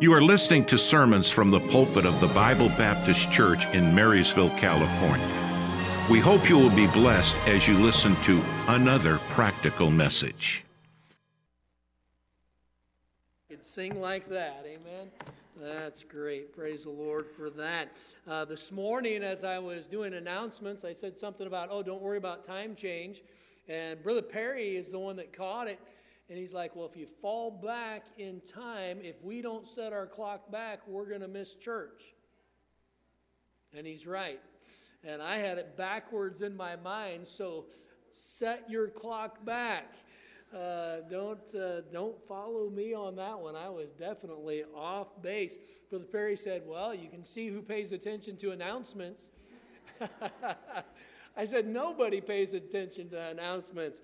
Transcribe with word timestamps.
You 0.00 0.12
are 0.12 0.20
listening 0.20 0.64
to 0.66 0.76
sermons 0.76 1.30
from 1.30 1.52
the 1.52 1.60
pulpit 1.60 2.04
of 2.04 2.20
the 2.20 2.26
Bible 2.28 2.68
Baptist 2.70 3.30
Church 3.30 3.66
in 3.66 3.94
Marysville, 3.94 4.50
California. 4.58 5.24
We 6.10 6.18
hope 6.18 6.48
you 6.48 6.58
will 6.58 6.74
be 6.74 6.88
blessed 6.88 7.36
as 7.46 7.68
you 7.68 7.78
listen 7.78 8.16
to 8.22 8.42
another 8.66 9.18
practical 9.30 9.92
message. 9.92 10.64
Could 13.48 13.64
sing 13.64 14.00
like 14.00 14.28
that, 14.30 14.66
amen. 14.66 15.12
That's 15.62 16.02
great. 16.02 16.56
Praise 16.56 16.82
the 16.82 16.90
Lord 16.90 17.30
for 17.30 17.48
that. 17.50 17.92
Uh, 18.28 18.44
this 18.44 18.72
morning, 18.72 19.22
as 19.22 19.44
I 19.44 19.60
was 19.60 19.86
doing 19.86 20.14
announcements, 20.14 20.84
I 20.84 20.92
said 20.92 21.16
something 21.16 21.46
about, 21.46 21.68
oh, 21.70 21.84
don't 21.84 22.02
worry 22.02 22.18
about 22.18 22.42
time 22.42 22.74
change. 22.74 23.22
And 23.68 24.02
Brother 24.02 24.22
Perry 24.22 24.76
is 24.76 24.90
the 24.90 24.98
one 24.98 25.14
that 25.16 25.32
caught 25.32 25.68
it. 25.68 25.78
And 26.28 26.38
he's 26.38 26.54
like, 26.54 26.74
Well, 26.74 26.86
if 26.86 26.96
you 26.96 27.06
fall 27.06 27.50
back 27.50 28.04
in 28.18 28.40
time, 28.40 28.98
if 29.02 29.22
we 29.22 29.42
don't 29.42 29.66
set 29.66 29.92
our 29.92 30.06
clock 30.06 30.50
back, 30.50 30.80
we're 30.86 31.08
going 31.08 31.20
to 31.20 31.28
miss 31.28 31.54
church. 31.54 32.14
And 33.76 33.86
he's 33.86 34.06
right. 34.06 34.40
And 35.02 35.20
I 35.20 35.36
had 35.36 35.58
it 35.58 35.76
backwards 35.76 36.40
in 36.40 36.56
my 36.56 36.76
mind, 36.76 37.28
so 37.28 37.66
set 38.10 38.70
your 38.70 38.88
clock 38.88 39.44
back. 39.44 39.94
Uh, 40.54 41.00
don't 41.10 41.54
uh, 41.54 41.80
don't 41.92 42.16
follow 42.28 42.70
me 42.70 42.94
on 42.94 43.16
that 43.16 43.38
one. 43.38 43.56
I 43.56 43.68
was 43.68 43.90
definitely 43.90 44.62
off 44.74 45.20
base. 45.20 45.58
Brother 45.90 46.04
Perry 46.04 46.36
said, 46.36 46.62
"Well, 46.64 46.94
you 46.94 47.08
can 47.08 47.24
see 47.24 47.48
who 47.48 47.60
pays 47.60 47.90
attention 47.92 48.36
to 48.38 48.52
announcements." 48.52 49.30
I 51.36 51.44
said, 51.44 51.66
"Nobody 51.66 52.20
pays 52.20 52.54
attention 52.54 53.10
to 53.10 53.20
announcements." 53.20 54.00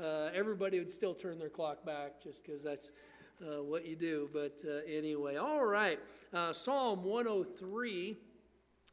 Uh, 0.00 0.30
everybody 0.34 0.78
would 0.78 0.90
still 0.90 1.14
turn 1.14 1.38
their 1.38 1.48
clock 1.48 1.84
back 1.84 2.22
just 2.22 2.44
because 2.44 2.62
that's 2.62 2.90
uh, 3.42 3.62
what 3.62 3.86
you 3.86 3.96
do. 3.96 4.28
But 4.32 4.62
uh, 4.66 4.80
anyway, 4.88 5.36
all 5.36 5.64
right. 5.64 5.98
Uh, 6.32 6.52
Psalm 6.52 7.04
103. 7.04 8.16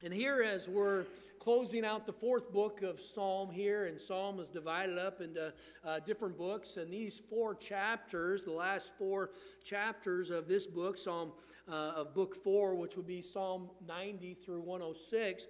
And 0.02 0.14
here, 0.14 0.42
as 0.42 0.70
we're 0.70 1.04
closing 1.40 1.84
out 1.84 2.06
the 2.06 2.14
fourth 2.14 2.54
book 2.54 2.84
of 2.84 3.02
Psalm 3.02 3.52
here, 3.52 3.86
and 3.86 4.00
Psalm 4.00 4.40
is 4.40 4.50
divided 4.50 4.98
up 4.98 5.20
into 5.20 5.52
uh, 5.86 6.00
different 6.00 6.38
books, 6.38 6.78
and 6.78 6.90
these 6.90 7.22
four 7.30 7.54
chapters, 7.54 8.44
the 8.44 8.52
last 8.52 8.94
four 8.98 9.32
chapters 9.62 10.30
of 10.30 10.48
this 10.48 10.66
book, 10.66 10.96
Psalm 10.96 11.34
uh, 11.70 11.94
of 11.98 12.14
book 12.14 12.34
four, 12.34 12.76
which 12.76 12.96
would 12.96 13.08
be 13.08 13.22
Psalm 13.22 13.72
90 13.86 14.36
through 14.36 14.62
106, 14.62 15.48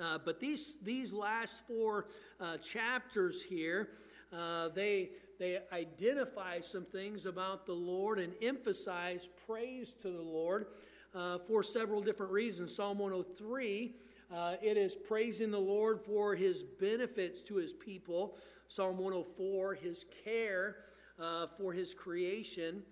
uh, 0.00 0.18
but 0.24 0.38
these, 0.38 0.78
these 0.84 1.12
last 1.12 1.66
four 1.66 2.06
uh, 2.40 2.56
chapters 2.58 3.42
here 3.42 3.88
uh, 4.32 4.68
they, 4.68 5.10
they 5.38 5.60
identify 5.72 6.60
some 6.60 6.84
things 6.84 7.26
about 7.26 7.66
the 7.66 7.72
Lord 7.72 8.18
and 8.18 8.32
emphasize 8.42 9.28
praise 9.46 9.94
to 9.94 10.10
the 10.10 10.22
Lord 10.22 10.66
uh, 11.14 11.38
for 11.38 11.62
several 11.62 12.02
different 12.02 12.32
reasons. 12.32 12.74
Psalm 12.74 12.98
103, 12.98 13.94
uh, 14.34 14.56
it 14.62 14.76
is 14.76 14.96
praising 14.96 15.50
the 15.50 15.58
Lord 15.58 16.00
for 16.00 16.34
his 16.34 16.62
benefits 16.62 17.40
to 17.42 17.56
his 17.56 17.72
people. 17.72 18.36
Psalm 18.68 18.98
104, 18.98 19.74
his 19.74 20.04
care 20.24 20.76
uh, 21.18 21.46
for 21.46 21.72
his 21.72 21.94
creation. 21.94 22.82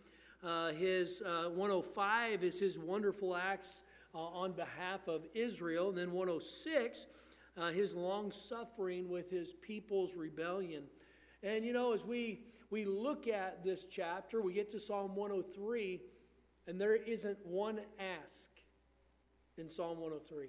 Uh, 0.43 0.71
his 0.73 1.23
105 1.25 2.45
is 2.45 2.59
his 2.59 2.79
wonderful 2.79 3.37
acts 3.37 3.83
on 4.15 4.53
behalf 4.53 5.07
of 5.09 5.27
Israel. 5.35 5.91
And 5.91 5.99
then 5.99 6.13
106, 6.13 7.07
his 7.75 7.95
long 7.95 8.31
suffering 8.31 9.09
with 9.09 9.31
his 9.31 9.53
people's 9.55 10.15
rebellion. 10.15 10.85
And 11.43 11.65
you 11.65 11.73
know, 11.73 11.93
as 11.93 12.05
we, 12.05 12.41
we 12.71 12.85
look 12.85 13.29
at 13.29 13.63
this 13.65 13.85
chapter, 13.85 14.41
we 14.41 14.53
get 14.53 14.71
to 14.71 14.81
Psalm 14.81 15.15
103, 15.15 16.01
and 16.67 16.81
there 16.81 16.95
isn't 16.95 17.39
one 17.45 17.81
ask 18.23 18.51
in 19.59 19.69
Psalm 19.69 20.01
103. 20.01 20.49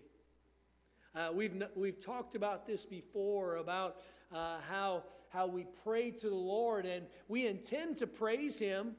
Uh, 1.15 1.31
we've, 1.33 1.63
we've 1.75 1.99
talked 1.99 2.35
about 2.35 2.65
this 2.65 2.85
before 2.85 3.57
about 3.57 3.97
uh, 4.33 4.57
how, 4.69 5.03
how 5.29 5.47
we 5.47 5.65
pray 5.83 6.11
to 6.11 6.29
the 6.29 6.35
Lord, 6.35 6.85
and 6.85 7.05
we 7.27 7.47
intend 7.47 7.97
to 7.97 8.07
praise 8.07 8.59
Him, 8.59 8.95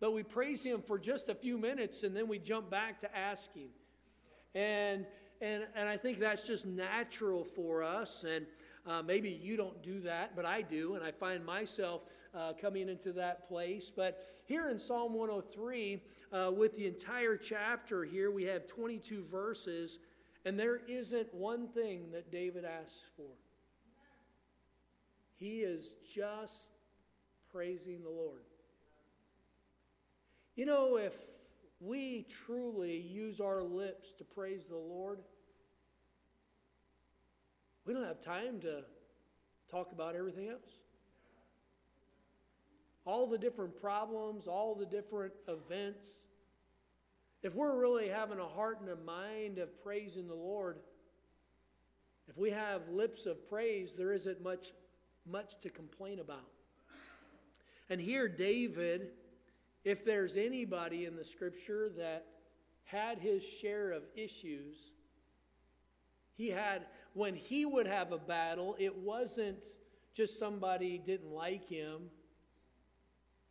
but 0.00 0.12
we 0.12 0.22
praise 0.22 0.62
Him 0.64 0.82
for 0.82 0.98
just 0.98 1.28
a 1.28 1.34
few 1.34 1.58
minutes, 1.58 2.02
and 2.02 2.16
then 2.16 2.26
we 2.26 2.38
jump 2.38 2.70
back 2.70 3.00
to 3.00 3.16
asking. 3.16 3.68
And, 4.54 5.06
and, 5.40 5.66
and 5.74 5.88
I 5.88 5.96
think 5.96 6.18
that's 6.18 6.46
just 6.46 6.66
natural 6.66 7.44
for 7.44 7.82
us. 7.82 8.24
And 8.24 8.46
uh, 8.86 9.02
maybe 9.02 9.30
you 9.30 9.56
don't 9.56 9.82
do 9.82 10.00
that, 10.00 10.34
but 10.34 10.44
I 10.44 10.62
do, 10.62 10.94
and 10.94 11.04
I 11.04 11.10
find 11.10 11.44
myself 11.44 12.02
uh, 12.34 12.52
coming 12.60 12.88
into 12.88 13.12
that 13.12 13.46
place. 13.46 13.92
But 13.94 14.22
here 14.44 14.70
in 14.70 14.78
Psalm 14.78 15.14
103, 15.14 16.02
uh, 16.32 16.52
with 16.56 16.74
the 16.76 16.86
entire 16.86 17.36
chapter 17.36 18.04
here, 18.04 18.30
we 18.30 18.44
have 18.44 18.66
22 18.66 19.22
verses, 19.22 19.98
and 20.44 20.58
there 20.58 20.78
isn't 20.88 21.32
one 21.34 21.68
thing 21.68 22.10
that 22.12 22.30
David 22.30 22.64
asks 22.64 23.08
for. 23.16 23.30
He 25.36 25.60
is 25.60 25.94
just 26.14 26.72
praising 27.50 28.02
the 28.02 28.10
Lord. 28.10 28.42
You 30.54 30.66
know, 30.66 30.96
if 30.98 31.14
we 31.80 32.26
truly 32.28 32.98
use 32.98 33.40
our 33.40 33.62
lips 33.62 34.12
to 34.18 34.24
praise 34.24 34.66
the 34.66 34.76
Lord, 34.76 35.20
we 37.90 37.94
don't 37.94 38.06
have 38.06 38.20
time 38.20 38.60
to 38.60 38.84
talk 39.68 39.90
about 39.90 40.14
everything 40.14 40.48
else. 40.48 40.70
All 43.04 43.26
the 43.26 43.36
different 43.36 43.74
problems, 43.80 44.46
all 44.46 44.76
the 44.76 44.86
different 44.86 45.32
events. 45.48 46.28
If 47.42 47.56
we're 47.56 47.76
really 47.76 48.08
having 48.08 48.38
a 48.38 48.46
heart 48.46 48.80
and 48.80 48.90
a 48.90 48.94
mind 48.94 49.58
of 49.58 49.82
praising 49.82 50.28
the 50.28 50.36
Lord, 50.36 50.76
if 52.28 52.38
we 52.38 52.50
have 52.50 52.88
lips 52.90 53.26
of 53.26 53.48
praise, 53.48 53.96
there 53.96 54.12
isn't 54.12 54.40
much, 54.40 54.70
much 55.26 55.58
to 55.62 55.68
complain 55.68 56.20
about. 56.20 56.46
And 57.88 58.00
here, 58.00 58.28
David, 58.28 59.08
if 59.82 60.04
there's 60.04 60.36
anybody 60.36 61.06
in 61.06 61.16
the 61.16 61.24
scripture 61.24 61.90
that 61.96 62.24
had 62.84 63.18
his 63.18 63.44
share 63.44 63.90
of 63.90 64.04
issues, 64.14 64.92
he 66.40 66.48
had, 66.48 66.86
when 67.12 67.34
he 67.34 67.66
would 67.66 67.86
have 67.86 68.12
a 68.12 68.18
battle, 68.18 68.74
it 68.78 68.96
wasn't 68.96 69.62
just 70.14 70.38
somebody 70.38 70.96
didn't 70.96 71.30
like 71.30 71.68
him, 71.68 72.04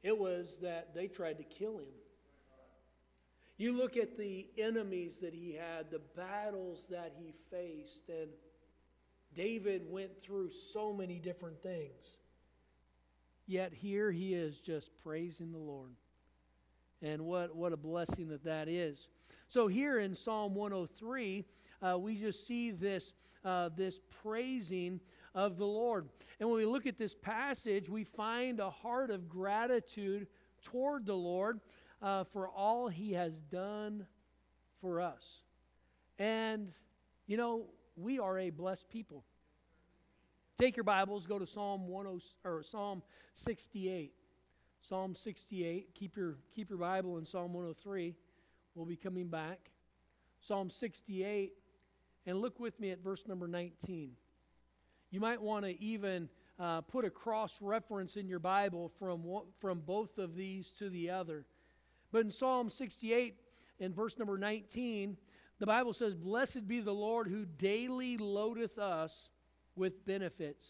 it 0.02 0.18
was 0.18 0.58
that 0.64 0.96
they 0.96 1.08
tried 1.08 1.38
to 1.38 1.44
kill 1.44 1.78
him. 1.78 1.94
You 3.58 3.78
look 3.78 3.96
at 3.96 4.18
the 4.18 4.48
enemies 4.58 5.20
that 5.20 5.36
he 5.36 5.54
had, 5.54 5.92
the 5.92 6.02
battles 6.16 6.88
that 6.90 7.14
he 7.16 7.32
faced, 7.52 8.10
and 8.10 8.30
David 9.36 9.84
went 9.88 10.20
through 10.20 10.50
so 10.50 10.92
many 10.92 11.20
different 11.20 11.62
things. 11.62 12.18
Yet 13.46 13.72
here 13.72 14.12
he 14.12 14.34
is 14.34 14.58
just 14.58 14.90
praising 15.04 15.52
the 15.52 15.60
Lord. 15.60 15.92
And 17.04 17.22
what, 17.22 17.56
what 17.56 17.72
a 17.72 17.78
blessing 17.78 18.30
that 18.30 18.46
that 18.46 18.68
is. 18.68 19.10
So, 19.48 19.68
here 19.68 20.00
in 20.00 20.16
Psalm 20.16 20.54
103, 20.56 21.46
uh, 21.82 21.98
we 21.98 22.16
just 22.16 22.46
see 22.46 22.72
this, 22.72 23.14
uh, 23.44 23.70
this 23.76 24.00
praising 24.22 25.00
of 25.36 25.58
the 25.58 25.66
Lord. 25.66 26.10
And 26.40 26.50
when 26.50 26.58
we 26.58 26.66
look 26.66 26.86
at 26.86 26.98
this 26.98 27.16
passage, 27.16 27.90
we 27.90 28.04
find 28.04 28.60
a 28.60 28.70
heart 28.70 29.12
of 29.12 29.30
gratitude 29.30 30.28
toward 30.64 31.06
the 31.06 31.16
Lord 31.16 31.60
uh, 32.02 32.24
for 32.26 32.48
all 32.48 32.88
he 32.88 33.14
has 33.14 33.34
done 33.52 34.06
for 34.82 35.02
us. 35.02 35.24
And, 36.18 36.72
you 37.28 37.38
know, 37.38 37.66
we 37.96 38.20
are 38.20 38.40
a 38.40 38.50
blessed 38.50 38.90
people. 38.90 39.24
Take 40.60 40.76
your 40.76 40.84
Bibles, 40.84 41.26
go 41.26 41.40
to 41.40 41.48
Psalm 41.48 41.88
10 41.88 42.20
or 42.44 42.64
Psalm 42.64 43.02
68. 43.36 44.12
Psalm 44.82 45.16
68. 45.16 45.90
Keep 45.94 46.18
your 46.18 46.36
keep 46.54 46.70
your 46.70 46.80
Bible 46.80 47.18
in 47.18 47.26
Psalm 47.26 47.54
103. 47.54 48.16
We'll 48.76 48.86
be 48.86 48.96
coming 48.96 49.28
back. 49.28 49.60
Psalm 50.42 50.70
68 50.70 51.54
and 52.26 52.40
look 52.40 52.60
with 52.60 52.80
me 52.80 52.92
at 52.92 53.04
verse 53.04 53.24
number 53.28 53.48
19. 53.48 54.12
You 55.12 55.20
might 55.20 55.42
want 55.42 55.66
to 55.66 55.82
even 55.82 56.30
uh, 56.60 56.82
put 56.82 57.06
a 57.06 57.10
cross 57.10 57.54
reference 57.62 58.16
in 58.16 58.28
your 58.28 58.40
Bible 58.40 58.92
from, 59.00 59.24
from 59.60 59.80
both 59.80 60.18
of 60.18 60.36
these 60.36 60.70
to 60.80 60.90
the 60.90 61.10
other. 61.10 61.46
But 62.12 62.26
in 62.26 62.32
Psalm 62.32 62.70
68, 62.70 63.36
in 63.80 63.94
verse 63.94 64.18
number 64.18 64.38
19, 64.38 65.18
the 65.60 65.66
Bible 65.66 65.94
says, 65.94 66.16
Blessed 66.16 66.68
be 66.68 66.80
the 66.80 66.94
Lord 66.94 67.28
who 67.28 67.46
daily 67.46 68.18
loadeth 68.18 68.78
us 68.78 69.30
with 69.76 70.06
benefits, 70.06 70.68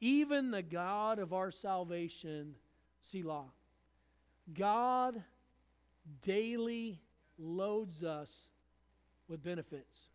even 0.00 0.50
the 0.50 0.62
God 0.62 1.18
of 1.18 1.32
our 1.32 1.50
salvation, 1.50 2.54
Selah. 3.10 3.46
God 4.52 5.22
daily 6.22 7.00
loads 7.38 8.02
us 8.02 8.32
with 9.28 9.42
benefits. 9.42 10.07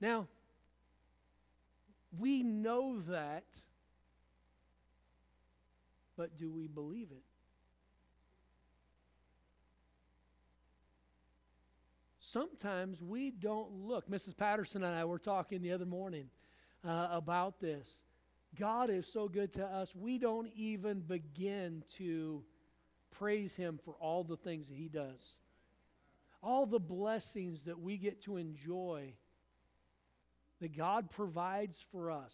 Now, 0.00 0.26
we 2.18 2.42
know 2.42 3.00
that, 3.08 3.44
but 6.16 6.36
do 6.36 6.50
we 6.50 6.66
believe 6.66 7.08
it? 7.10 7.22
sometimes 12.34 13.00
we 13.00 13.30
don't 13.30 13.70
look. 13.70 14.10
Mrs. 14.10 14.36
Patterson 14.36 14.82
and 14.82 14.92
I 14.92 15.04
were 15.04 15.20
talking 15.20 15.62
the 15.62 15.70
other 15.70 15.86
morning 15.86 16.28
uh, 16.84 17.06
about 17.12 17.60
this. 17.60 17.88
God 18.58 18.90
is 18.90 19.06
so 19.06 19.28
good 19.28 19.52
to 19.52 19.64
us, 19.64 19.94
we 19.94 20.18
don't 20.18 20.50
even 20.56 21.00
begin 21.00 21.84
to 21.98 22.42
praise 23.12 23.54
Him 23.54 23.78
for 23.84 23.94
all 24.00 24.24
the 24.24 24.36
things 24.36 24.68
that 24.68 24.76
He 24.76 24.88
does. 24.88 25.36
All 26.42 26.66
the 26.66 26.80
blessings 26.80 27.62
that 27.62 27.80
we 27.80 27.96
get 27.96 28.22
to 28.24 28.36
enjoy 28.36 29.12
that 30.64 30.74
God 30.74 31.10
provides 31.10 31.84
for 31.92 32.10
us. 32.10 32.32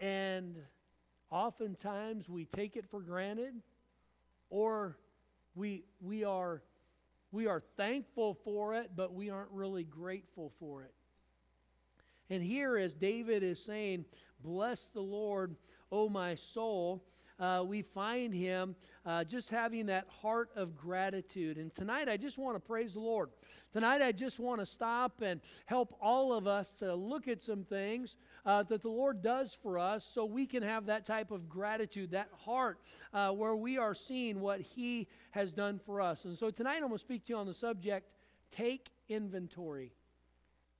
And 0.00 0.56
oftentimes 1.30 2.26
we 2.26 2.46
take 2.46 2.74
it 2.74 2.86
for 2.90 3.00
granted 3.00 3.52
or 4.48 4.96
we, 5.54 5.84
we, 6.00 6.24
are, 6.24 6.62
we 7.32 7.46
are 7.46 7.62
thankful 7.76 8.38
for 8.46 8.76
it, 8.76 8.92
but 8.96 9.12
we 9.12 9.28
aren't 9.28 9.50
really 9.50 9.84
grateful 9.84 10.54
for 10.58 10.82
it. 10.82 10.94
And 12.30 12.42
here, 12.42 12.78
as 12.78 12.94
David 12.94 13.42
is 13.42 13.62
saying, 13.62 14.06
Bless 14.42 14.80
the 14.94 15.02
Lord, 15.02 15.56
O 15.92 16.08
my 16.08 16.34
soul, 16.34 17.04
uh, 17.40 17.64
we 17.66 17.82
find 17.82 18.34
him 18.34 18.76
uh, 19.06 19.24
just 19.24 19.48
having 19.48 19.86
that 19.86 20.06
heart 20.20 20.50
of 20.54 20.76
gratitude. 20.76 21.56
And 21.56 21.74
tonight, 21.74 22.08
I 22.08 22.16
just 22.16 22.38
want 22.38 22.54
to 22.56 22.60
praise 22.60 22.92
the 22.92 23.00
Lord. 23.00 23.30
Tonight, 23.72 24.02
I 24.02 24.12
just 24.12 24.38
want 24.38 24.60
to 24.60 24.66
stop 24.66 25.22
and 25.22 25.40
help 25.64 25.96
all 26.00 26.32
of 26.34 26.46
us 26.46 26.72
to 26.78 26.94
look 26.94 27.28
at 27.28 27.42
some 27.42 27.64
things 27.64 28.16
uh, 28.44 28.62
that 28.64 28.82
the 28.82 28.88
Lord 28.88 29.22
does 29.22 29.56
for 29.62 29.78
us 29.78 30.06
so 30.12 30.24
we 30.24 30.46
can 30.46 30.62
have 30.62 30.86
that 30.86 31.04
type 31.04 31.30
of 31.30 31.48
gratitude, 31.48 32.10
that 32.10 32.28
heart 32.44 32.78
uh, 33.14 33.30
where 33.30 33.56
we 33.56 33.78
are 33.78 33.94
seeing 33.94 34.40
what 34.40 34.60
He 34.60 35.08
has 35.30 35.50
done 35.50 35.80
for 35.86 36.00
us. 36.00 36.24
And 36.24 36.36
so 36.36 36.50
tonight, 36.50 36.76
I'm 36.76 36.88
going 36.88 36.92
to 36.92 36.98
speak 36.98 37.24
to 37.26 37.32
you 37.32 37.38
on 37.38 37.46
the 37.46 37.54
subject 37.54 38.06
take 38.52 38.88
inventory. 39.08 39.92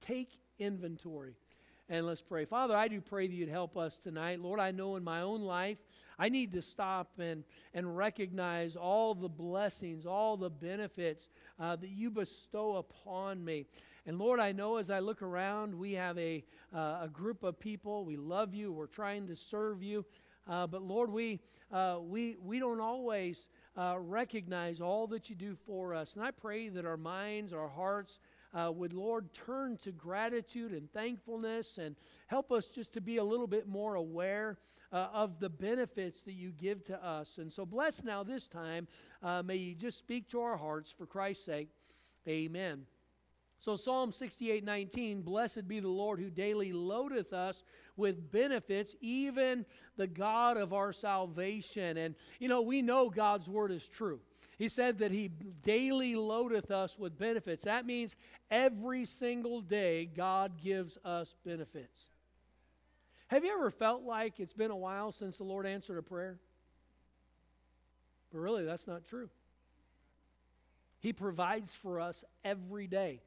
Take 0.07 0.31
inventory. 0.59 1.37
And 1.93 2.07
let's 2.07 2.23
pray. 2.23 2.45
Father, 2.45 2.77
I 2.77 2.87
do 2.87 3.01
pray 3.01 3.27
that 3.27 3.35
you'd 3.35 3.49
help 3.49 3.77
us 3.77 3.99
tonight. 4.05 4.39
Lord, 4.39 4.61
I 4.61 4.71
know 4.71 4.95
in 4.95 5.03
my 5.03 5.23
own 5.23 5.41
life, 5.41 5.77
I 6.21 6.29
need 6.29 6.53
to 6.53 6.63
stop 6.63 7.11
and, 7.19 7.43
and 7.75 7.97
recognize 7.97 8.77
all 8.77 9.13
the 9.13 9.29
blessings, 9.29 10.07
all 10.07 10.37
the 10.37 10.51
benefits 10.51 11.27
uh, 11.59 11.75
that 11.75 11.91
you 11.91 12.09
bestow 12.09 12.77
upon 12.77 13.45
me. 13.45 13.67
And 14.07 14.21
Lord, 14.21 14.39
I 14.39 14.53
know 14.53 14.77
as 14.77 14.89
I 14.89 15.01
look 15.01 15.21
around, 15.21 15.75
we 15.75 15.91
have 15.95 16.17
a, 16.17 16.45
uh, 16.73 17.01
a 17.03 17.11
group 17.13 17.43
of 17.43 17.59
people. 17.59 18.05
We 18.05 18.17
love 18.17 18.55
you. 18.55 18.71
We're 18.71 18.87
trying 18.87 19.27
to 19.27 19.35
serve 19.35 19.83
you. 19.83 20.05
Uh, 20.49 20.69
but 20.69 20.83
Lord, 20.83 21.11
we, 21.11 21.41
uh, 21.73 21.99
we, 22.01 22.37
we 22.41 22.61
don't 22.61 22.81
always 22.81 23.49
uh, 23.77 23.97
recognize 23.99 24.81
all 24.81 25.09
that 25.09 25.29
you 25.29 25.35
do 25.35 25.57
for 25.67 25.93
us. 25.93 26.13
And 26.15 26.25
I 26.25 26.31
pray 26.31 26.69
that 26.69 26.87
our 26.87 26.97
minds, 26.97 27.53
our 27.53 27.69
hearts, 27.69 28.21
uh, 28.55 28.71
would, 28.75 28.93
Lord, 28.93 29.33
turn 29.33 29.77
to 29.85 29.93
gratitude 29.93 30.73
and 30.73 30.93
thankfulness 30.93 31.79
and 31.79 31.97
help 32.27 32.51
us 32.53 32.67
just 32.67 32.93
to 32.95 33.01
be 33.01 33.19
a 33.19 33.25
little 33.25 33.47
bit 33.47 33.69
more 33.69 33.95
aware 33.95 34.59
uh, 34.93 35.09
of 35.13 35.39
the 35.39 35.49
benefits 35.49 36.23
that 36.23 36.33
you 36.33 36.51
give 36.51 36.85
to 36.85 37.05
us. 37.05 37.39
And 37.39 37.53
so, 37.53 37.65
bless 37.65 38.03
now 38.03 38.23
this 38.23 38.47
time. 38.47 38.89
Uh, 39.23 39.43
may 39.43 39.57
you 39.57 39.75
just 39.75 39.99
speak 39.99 40.29
to 40.31 40.41
our 40.41 40.57
hearts 40.57 40.93
for 40.97 41.07
Christ's 41.07 41.45
sake. 41.45 41.69
Amen. 42.29 42.87
So, 43.61 43.77
Psalm 43.77 44.11
68 44.11 44.65
19, 44.65 45.23
blessed 45.23 45.69
be 45.69 45.81
the 45.81 45.89
Lord 45.89 46.19
who 46.19 46.31
daily 46.31 46.73
loadeth 46.73 47.33
us 47.33 47.63
with 47.97 48.33
benefits, 48.33 48.97
even 49.01 49.67
the 49.97 50.07
God 50.07 50.57
of 50.57 50.73
our 50.73 50.93
salvation. 50.93 51.99
And, 51.99 52.15
you 52.39 52.49
know, 52.49 52.63
we 52.63 52.81
know 52.81 53.11
God's 53.11 53.49
word 53.49 53.71
is 53.71 53.87
true. 53.87 54.21
He 54.61 54.69
said 54.69 54.99
that 54.99 55.11
He 55.11 55.29
daily 55.65 56.15
loadeth 56.15 56.71
us 56.71 56.99
with 56.99 57.19
benefits. 57.19 57.65
That 57.65 57.87
means 57.87 58.15
every 58.51 59.07
single 59.07 59.63
day 59.63 60.05
God 60.05 60.61
gives 60.63 60.99
us 61.03 61.35
benefits. 61.47 61.99
Have 63.29 63.43
you 63.43 63.55
ever 63.55 63.71
felt 63.71 64.03
like 64.03 64.39
it's 64.39 64.53
been 64.53 64.71
a 64.71 64.77
while 64.77 65.13
since 65.13 65.39
the 65.39 65.45
Lord 65.45 65.65
answered 65.67 65.97
a 65.97 66.03
prayer? 66.03 66.37
But 68.31 68.41
really, 68.41 68.67
that's 68.67 68.87
not 68.87 69.03
true. 69.09 69.31
He 70.99 71.15
provides 71.15 71.73
for 71.83 71.99
us 71.99 72.23
every 72.45 72.87
day. 72.87 73.23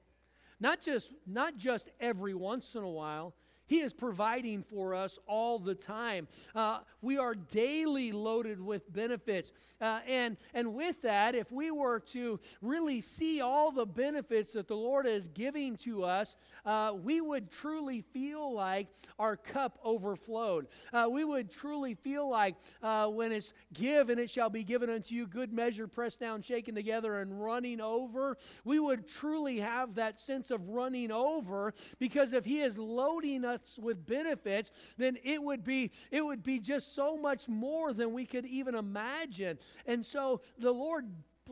Not 0.59 0.83
just, 0.83 1.11
not 1.25 1.57
just 1.57 1.89
every 1.99 2.35
once 2.35 2.75
in 2.75 2.83
a 2.83 2.87
while, 2.87 3.33
he 3.65 3.79
is 3.79 3.93
providing 3.93 4.63
for 4.63 4.93
us 4.93 5.19
all 5.27 5.59
the 5.59 5.75
time. 5.75 6.27
Uh, 6.55 6.79
we 7.01 7.17
are 7.17 7.35
daily 7.35 8.11
loaded 8.11 8.59
with 8.59 8.91
benefits. 8.91 9.51
Uh, 9.81 9.99
and, 10.07 10.37
and 10.53 10.73
with 10.73 11.01
that, 11.01 11.35
if 11.35 11.51
we 11.51 11.71
were 11.71 11.99
to 11.99 12.39
really 12.61 13.01
see 13.01 13.41
all 13.41 13.71
the 13.71 13.85
benefits 13.85 14.53
that 14.53 14.67
the 14.67 14.75
Lord 14.75 15.05
is 15.05 15.27
giving 15.29 15.75
to 15.77 16.03
us, 16.03 16.35
uh, 16.65 16.93
we 17.01 17.19
would 17.19 17.51
truly 17.51 18.01
feel 18.13 18.53
like 18.53 18.87
our 19.19 19.35
cup 19.35 19.79
overflowed. 19.83 20.67
Uh, 20.91 21.07
we 21.09 21.23
would 21.23 21.51
truly 21.51 21.95
feel 21.95 22.29
like 22.29 22.55
uh, 22.81 23.07
when 23.07 23.31
it's 23.31 23.53
give 23.73 24.09
and 24.09 24.19
it 24.19 24.29
shall 24.29 24.49
be 24.49 24.63
given 24.63 24.89
unto 24.89 25.15
you, 25.15 25.27
good 25.27 25.51
measure, 25.51 25.87
pressed 25.87 26.19
down, 26.19 26.41
shaken 26.41 26.75
together, 26.75 27.19
and 27.19 27.43
running 27.43 27.81
over, 27.81 28.37
we 28.63 28.79
would 28.79 29.07
truly 29.07 29.59
have 29.59 29.95
that 29.95 30.19
sense 30.19 30.51
of 30.51 30.69
running 30.69 31.11
over 31.11 31.73
because 31.99 32.33
if 32.33 32.45
He 32.45 32.61
is 32.61 32.77
loading 32.77 33.45
us 33.45 33.52
with 33.77 34.05
benefits, 34.05 34.71
then 34.97 35.17
it 35.23 35.41
would 35.41 35.63
be 35.63 35.91
it 36.11 36.21
would 36.21 36.43
be 36.43 36.59
just 36.59 36.95
so 36.95 37.17
much 37.17 37.47
more 37.47 37.93
than 37.93 38.13
we 38.13 38.25
could 38.25 38.45
even 38.45 38.75
imagine. 38.75 39.57
And 39.85 40.05
so 40.05 40.41
the 40.59 40.71
Lord 40.71 41.05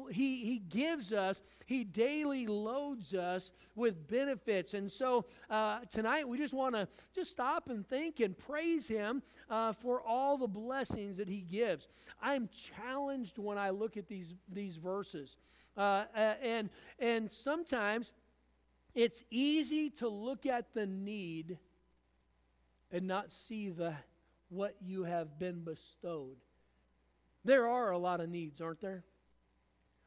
he, 0.09 0.45
he 0.45 0.59
gives 0.69 1.11
us, 1.11 1.41
he 1.65 1.83
daily 1.83 2.47
loads 2.47 3.13
us 3.13 3.51
with 3.75 4.07
benefits. 4.07 4.73
And 4.73 4.89
so 4.91 5.25
uh, 5.49 5.79
tonight 5.89 6.27
we 6.27 6.37
just 6.37 6.53
want 6.53 6.75
to 6.75 6.87
just 7.13 7.31
stop 7.31 7.69
and 7.69 7.87
think 7.87 8.19
and 8.19 8.37
praise 8.37 8.87
him 8.87 9.21
uh, 9.49 9.73
for 9.73 10.01
all 10.01 10.37
the 10.37 10.47
blessings 10.47 11.17
that 11.17 11.27
he 11.27 11.41
gives. 11.41 11.87
I'm 12.21 12.49
challenged 12.77 13.37
when 13.37 13.57
I 13.57 13.71
look 13.71 13.97
at 13.97 14.07
these, 14.07 14.33
these 14.49 14.77
verses. 14.77 15.35
Uh, 15.75 16.05
and, 16.41 16.69
and 16.99 17.31
sometimes 17.31 18.11
it's 18.93 19.23
easy 19.29 19.89
to 19.89 20.07
look 20.07 20.45
at 20.45 20.73
the 20.73 20.85
need 20.85 21.57
and 22.91 23.07
not 23.07 23.31
see 23.47 23.69
the 23.69 23.93
what 24.49 24.75
you 24.81 25.03
have 25.03 25.39
been 25.39 25.63
bestowed. 25.63 26.35
There 27.45 27.67
are 27.67 27.91
a 27.91 27.97
lot 27.97 28.19
of 28.19 28.29
needs, 28.29 28.61
aren't 28.61 28.81
there? 28.81 29.03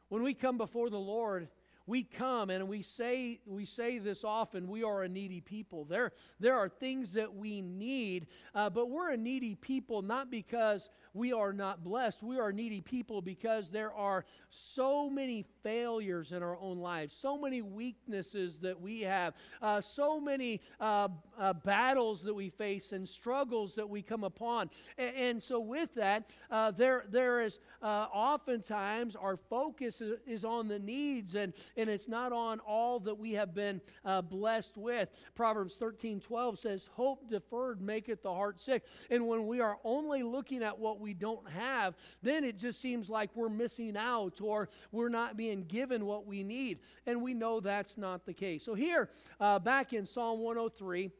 When 0.08 0.22
we 0.22 0.34
come 0.34 0.58
before 0.58 0.90
the 0.90 0.98
Lord, 0.98 1.48
we 1.86 2.03
come 2.03 2.50
and 2.50 2.69
we 2.69 2.82
say 2.82 3.41
we 3.46 3.64
say 3.64 3.98
this 3.98 4.24
often 4.24 4.69
we 4.69 4.82
are 4.82 5.03
a 5.03 5.08
needy 5.08 5.41
people 5.41 5.84
there 5.84 6.12
there 6.41 6.56
are 6.56 6.69
things 6.69 7.12
that 7.12 7.34
we 7.34 7.60
need 7.60 8.26
uh, 8.55 8.70
but 8.70 8.88
we're 8.88 9.10
a 9.10 9.17
needy 9.17 9.55
people 9.55 10.00
not 10.00 10.31
because 10.31 10.88
we 11.15 11.33
are 11.33 11.53
not 11.53 11.83
blessed 11.83 12.23
we 12.23 12.39
are 12.39 12.53
needy 12.53 12.81
people 12.81 13.23
because 13.23 13.71
there 13.71 13.93
are 13.93 14.25
so 14.51 15.09
many 15.09 15.44
failures 15.63 16.33
in 16.33 16.43
our 16.43 16.59
own 16.59 16.79
lives 16.79 17.17
so 17.19 17.39
many 17.39 17.63
weaknesses 17.63 18.59
that 18.61 18.79
we 18.79 19.01
have 19.01 19.35
uh, 19.63 19.81
so 19.81 20.21
many 20.21 20.61
uh, 20.81 21.09
uh 21.39 21.53
battles 21.53 22.23
that 22.23 22.35
we 22.35 22.51
face 22.51 22.93
and 22.93 23.09
struggles 23.09 23.75
that 23.75 23.89
we 23.89 24.03
come 24.03 24.25
upon 24.25 24.69
and, 24.99 25.17
and 25.17 25.43
so 25.43 25.59
with 25.61 25.94
that 25.94 26.29
uh, 26.51 26.71
there 26.71 27.05
there 27.11 27.41
is 27.41 27.59
uh, 27.83 28.06
oftentimes 28.13 29.17
our 29.17 29.37
focus 29.37 30.03
is, 30.27 30.44
on 30.44 30.69
the 30.69 30.79
needs 30.79 31.37
and 31.37 31.55
and 31.77 31.89
it's 31.89 32.09
not 32.09 32.33
on 32.33 32.61
all 32.61 33.01
that 33.01 33.19
we 33.19 33.33
have 33.33 33.55
been 33.55 33.81
uh, 34.05 34.21
blessed 34.21 34.77
with. 34.77 35.09
Proverbs 35.35 35.75
13 35.75 36.21
12 36.21 36.59
says, 36.59 36.89
Hope 36.93 37.29
deferred 37.31 37.81
maketh 37.81 38.23
the 38.23 38.33
heart 38.33 38.61
sick. 38.61 38.85
And 39.11 39.27
when 39.27 39.47
we 39.47 39.61
are 39.61 39.79
only 39.85 40.23
looking 40.23 40.63
at 40.63 40.79
what 40.79 41.01
we 41.05 41.15
don't 41.15 41.49
have, 41.51 41.94
then 42.23 42.43
it 42.43 42.58
just 42.58 42.81
seems 42.81 43.11
like 43.11 43.31
we're 43.34 43.51
missing 43.51 43.96
out 43.96 44.41
or 44.41 44.70
we're 44.91 45.11
not 45.11 45.37
being 45.37 45.65
given 45.65 46.06
what 46.06 46.27
we 46.27 46.43
need. 46.43 46.79
And 47.06 47.23
we 47.23 47.34
know 47.34 47.61
that's 47.61 47.99
not 47.99 48.25
the 48.25 48.32
case. 48.32 48.65
So 48.65 48.75
here, 48.75 49.11
uh, 49.39 49.58
back 49.58 49.93
in 49.93 50.06
Psalm 50.06 50.41
103, 50.41 51.11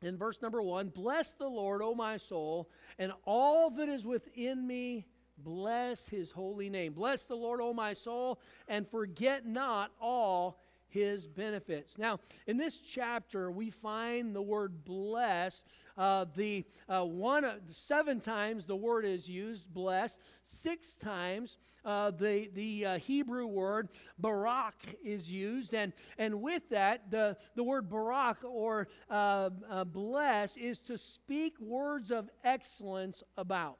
in 0.00 0.16
verse 0.16 0.40
number 0.40 0.62
one, 0.62 0.88
bless 0.88 1.32
the 1.32 1.46
Lord, 1.46 1.82
O 1.82 1.94
my 1.94 2.16
soul, 2.16 2.70
and 2.98 3.12
all 3.24 3.70
that 3.70 3.88
is 3.88 4.04
within 4.04 4.66
me 4.66 5.06
Bless 5.38 6.06
his 6.08 6.30
holy 6.30 6.68
name. 6.68 6.92
Bless 6.92 7.24
the 7.24 7.34
Lord, 7.34 7.60
O 7.60 7.72
my 7.72 7.94
soul, 7.94 8.40
and 8.68 8.88
forget 8.88 9.46
not 9.46 9.90
all 10.00 10.60
his 10.92 11.26
benefits. 11.26 11.96
Now, 11.96 12.20
in 12.46 12.56
this 12.56 12.78
chapter, 12.78 13.50
we 13.50 13.70
find 13.70 14.36
the 14.36 14.42
word 14.42 14.84
bless. 14.84 15.64
Uh, 15.96 16.26
the 16.36 16.64
uh, 16.88 17.04
one, 17.04 17.44
uh, 17.44 17.56
seven 17.70 18.20
times 18.20 18.66
the 18.66 18.76
word 18.76 19.04
is 19.04 19.28
used, 19.28 19.72
bless. 19.72 20.16
Six 20.44 20.94
times 20.94 21.56
uh, 21.84 22.10
the, 22.10 22.50
the 22.54 22.86
uh, 22.86 22.98
Hebrew 22.98 23.46
word 23.46 23.88
barak 24.18 24.74
is 25.02 25.30
used. 25.30 25.74
And, 25.74 25.92
and 26.18 26.42
with 26.42 26.68
that, 26.70 27.10
the, 27.10 27.36
the 27.56 27.64
word 27.64 27.88
barak 27.88 28.38
or 28.44 28.88
uh, 29.10 29.50
bless 29.86 30.56
is 30.56 30.78
to 30.80 30.98
speak 30.98 31.54
words 31.60 32.10
of 32.10 32.28
excellence 32.44 33.22
about. 33.36 33.78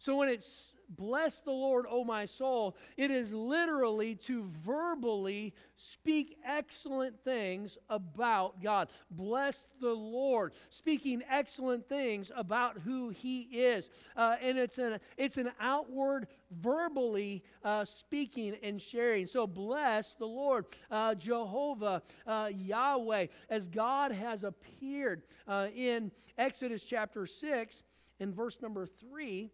So 0.00 0.16
when 0.16 0.28
it's 0.30 0.48
bless 0.96 1.36
the 1.40 1.52
Lord, 1.52 1.86
O 1.88 2.04
my 2.04 2.26
soul, 2.26 2.76
it 2.96 3.10
is 3.10 3.32
literally 3.32 4.16
to 4.16 4.50
verbally 4.64 5.54
speak 5.76 6.36
excellent 6.44 7.22
things 7.22 7.78
about 7.88 8.62
God. 8.62 8.88
Bless 9.10 9.66
the 9.80 9.92
Lord, 9.92 10.52
speaking 10.68 11.22
excellent 11.30 11.88
things 11.88 12.32
about 12.34 12.78
who 12.78 13.10
He 13.10 13.42
is. 13.42 13.88
Uh, 14.16 14.36
and 14.42 14.58
it's 14.58 14.78
an, 14.78 14.98
it's 15.16 15.36
an 15.36 15.52
outward, 15.60 16.26
verbally 16.50 17.44
uh, 17.64 17.84
speaking 17.84 18.56
and 18.62 18.80
sharing. 18.80 19.26
So 19.26 19.46
bless 19.46 20.14
the 20.14 20.26
Lord, 20.26 20.66
uh, 20.90 21.14
Jehovah, 21.14 22.02
uh, 22.26 22.50
Yahweh, 22.52 23.26
as 23.48 23.68
God 23.68 24.12
has 24.12 24.44
appeared 24.44 25.22
uh, 25.46 25.68
in 25.74 26.10
Exodus 26.36 26.82
chapter 26.82 27.26
6 27.26 27.82
in 28.18 28.34
verse 28.34 28.58
number 28.60 28.86
3 28.86 29.50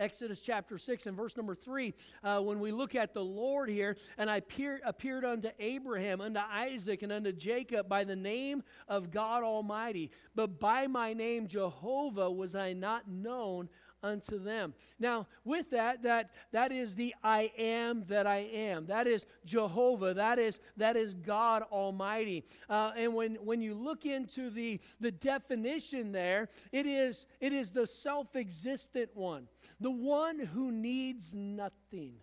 Exodus 0.00 0.40
chapter 0.40 0.78
6 0.78 1.06
and 1.06 1.16
verse 1.16 1.36
number 1.36 1.54
3, 1.54 1.94
uh, 2.24 2.40
when 2.40 2.58
we 2.58 2.72
look 2.72 2.94
at 2.94 3.12
the 3.12 3.22
Lord 3.22 3.68
here, 3.68 3.96
and 4.16 4.30
I 4.30 4.38
appear, 4.38 4.80
appeared 4.84 5.26
unto 5.26 5.50
Abraham, 5.58 6.22
unto 6.22 6.40
Isaac, 6.40 7.02
and 7.02 7.12
unto 7.12 7.32
Jacob 7.32 7.86
by 7.86 8.04
the 8.04 8.16
name 8.16 8.62
of 8.88 9.10
God 9.10 9.42
Almighty, 9.42 10.10
but 10.34 10.58
by 10.58 10.86
my 10.86 11.12
name 11.12 11.46
Jehovah 11.46 12.30
was 12.30 12.54
I 12.54 12.72
not 12.72 13.08
known 13.08 13.68
unto 14.02 14.38
them. 14.38 14.74
Now, 14.98 15.26
with 15.44 15.70
that, 15.70 16.02
that 16.02 16.30
that 16.52 16.72
is 16.72 16.94
the 16.94 17.14
I 17.22 17.52
am 17.58 18.04
that 18.08 18.26
I 18.26 18.38
am. 18.38 18.86
That 18.86 19.06
is 19.06 19.26
Jehovah. 19.44 20.14
That 20.14 20.38
is 20.38 20.58
that 20.76 20.96
is 20.96 21.14
God 21.14 21.62
Almighty. 21.70 22.44
Uh, 22.68 22.92
and 22.96 23.14
when 23.14 23.34
when 23.36 23.60
you 23.60 23.74
look 23.74 24.06
into 24.06 24.50
the 24.50 24.80
the 25.00 25.10
definition 25.10 26.12
there, 26.12 26.48
it 26.72 26.86
is 26.86 27.26
it 27.40 27.52
is 27.52 27.70
the 27.70 27.86
self-existent 27.86 29.10
one, 29.14 29.48
the 29.80 29.90
one 29.90 30.38
who 30.38 30.70
needs 30.72 31.34
nothing. 31.34 32.14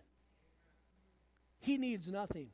He 1.60 1.76
needs 1.76 2.06
nothing. 2.06 2.48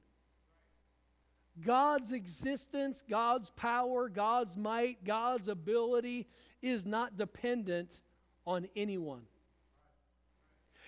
God's 1.65 2.11
existence, 2.11 3.01
God's 3.09 3.51
power, 3.51 4.09
God's 4.09 4.57
might, 4.57 5.05
God's 5.05 5.47
ability 5.47 6.27
is 6.61 6.85
not 6.85 7.17
dependent 7.17 7.91
on 8.47 8.69
anyone. 8.77 9.23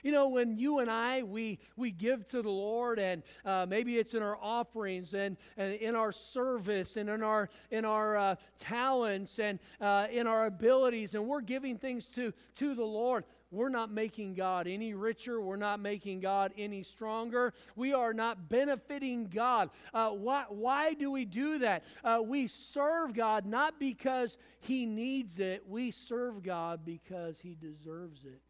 You 0.07 0.13
know, 0.13 0.29
when 0.29 0.57
you 0.57 0.79
and 0.79 0.89
I, 0.89 1.25
we, 1.25 1.59
we 1.75 1.91
give 1.91 2.29
to 2.29 2.41
the 2.41 2.49
Lord, 2.49 3.01
and 3.01 3.25
uh, 3.45 3.67
maybe 3.69 3.99
it's 3.99 4.15
in 4.15 4.23
our 4.23 4.39
offerings 4.41 5.15
and, 5.15 5.37
and 5.57 5.75
in 5.75 5.97
our 5.97 6.13
service 6.13 6.97
and 6.97 7.11
in 7.11 7.25
our, 7.25 7.49
in 7.73 7.85
our 7.85 8.17
uh, 8.17 8.35
talents 8.57 9.41
and 9.41 9.59
uh, 9.81 10.07
in 10.09 10.29
our 10.29 10.47
abilities, 10.47 11.17
and 11.17 11.27
we're 11.27 11.41
giving 11.41 11.77
things 11.77 12.05
to, 12.15 12.33
to 12.55 12.77
the 12.77 12.85
Lord 12.85 13.25
we're 13.51 13.69
not 13.69 13.91
making 13.91 14.35
God 14.35 14.67
any 14.67 14.95
richer. 14.95 15.41
We're 15.41 15.57
not 15.57 15.81
making 15.81 16.21
God 16.21 16.53
any 16.59 16.83
stronger. 16.83 17.55
We 17.75 17.93
are 17.93 18.13
not 18.13 18.49
benefiting 18.49 19.27
God. 19.33 19.71
Uh, 19.95 20.11
why, 20.11 20.45
why 20.49 20.95
do 20.95 21.11
we 21.11 21.25
do 21.25 21.61
that? 21.61 21.85
Uh, 22.05 22.21
we 22.25 22.49
serve 22.49 23.15
God 23.15 23.47
not 23.47 23.79
because 23.79 24.37
He 24.61 24.85
needs 24.85 25.39
it, 25.39 25.63
we 25.67 25.91
serve 25.91 26.43
God 26.43 26.81
because 26.85 27.37
He 27.41 27.55
deserves 27.55 28.25
it. 28.25 28.41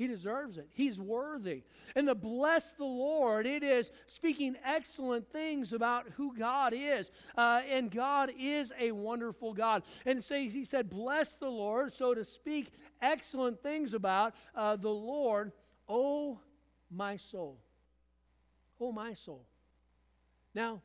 He 0.00 0.06
deserves 0.06 0.56
it. 0.56 0.66
He's 0.72 0.98
worthy. 0.98 1.62
And 1.94 2.08
to 2.08 2.14
bless 2.14 2.70
the 2.70 2.86
Lord, 2.86 3.44
it 3.44 3.62
is 3.62 3.90
speaking 4.06 4.56
excellent 4.64 5.30
things 5.30 5.74
about 5.74 6.06
who 6.16 6.34
God 6.34 6.72
is. 6.74 7.10
Uh, 7.36 7.60
and 7.70 7.90
God 7.90 8.32
is 8.40 8.72
a 8.80 8.92
wonderful 8.92 9.52
God. 9.52 9.82
And 10.06 10.24
so 10.24 10.36
he 10.36 10.64
said, 10.64 10.88
Bless 10.88 11.34
the 11.34 11.50
Lord. 11.50 11.92
So 11.92 12.14
to 12.14 12.24
speak 12.24 12.72
excellent 13.02 13.62
things 13.62 13.92
about 13.92 14.34
uh, 14.54 14.76
the 14.76 14.88
Lord, 14.88 15.52
oh 15.86 16.40
my 16.90 17.18
soul. 17.18 17.58
Oh 18.80 18.92
my 18.92 19.12
soul. 19.12 19.44
Now, 20.54 20.80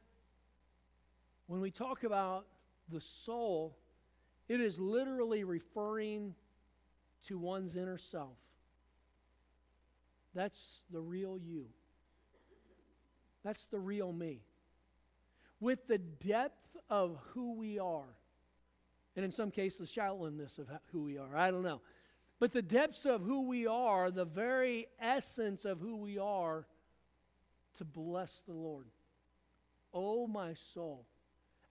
when 1.47 1.61
we 1.61 1.71
talk 1.71 2.03
about 2.03 2.47
the 2.91 2.99
soul, 3.23 3.77
it 4.49 4.59
is 4.59 4.77
literally 4.77 5.45
referring 5.45 6.35
to 7.27 7.37
one's 7.37 7.77
inner 7.77 7.97
self. 7.97 8.35
That's 10.35 10.81
the 10.91 10.99
real 10.99 11.39
you. 11.39 11.65
That's 13.43 13.65
the 13.67 13.79
real 13.79 14.11
me. 14.11 14.41
With 15.59 15.87
the 15.87 15.97
depth 15.97 16.75
of 16.89 17.17
who 17.33 17.53
we 17.53 17.79
are, 17.79 18.13
and 19.15 19.23
in 19.23 19.31
some 19.31 19.49
cases, 19.49 19.79
the 19.79 19.87
shallowness 19.87 20.57
of 20.57 20.67
who 20.91 21.03
we 21.03 21.17
are. 21.17 21.35
I 21.35 21.49
don't 21.49 21.63
know. 21.63 21.81
But 22.37 22.51
the 22.51 22.61
depths 22.61 23.05
of 23.05 23.21
who 23.21 23.47
we 23.47 23.65
are, 23.65 24.11
the 24.11 24.25
very 24.25 24.87
essence 24.99 25.63
of 25.63 25.79
who 25.79 25.95
we 25.95 26.19
are, 26.19 26.67
to 27.77 27.85
bless 27.85 28.41
the 28.45 28.53
Lord. 28.53 28.87
Oh, 29.93 30.27
my 30.27 30.53
soul. 30.73 31.05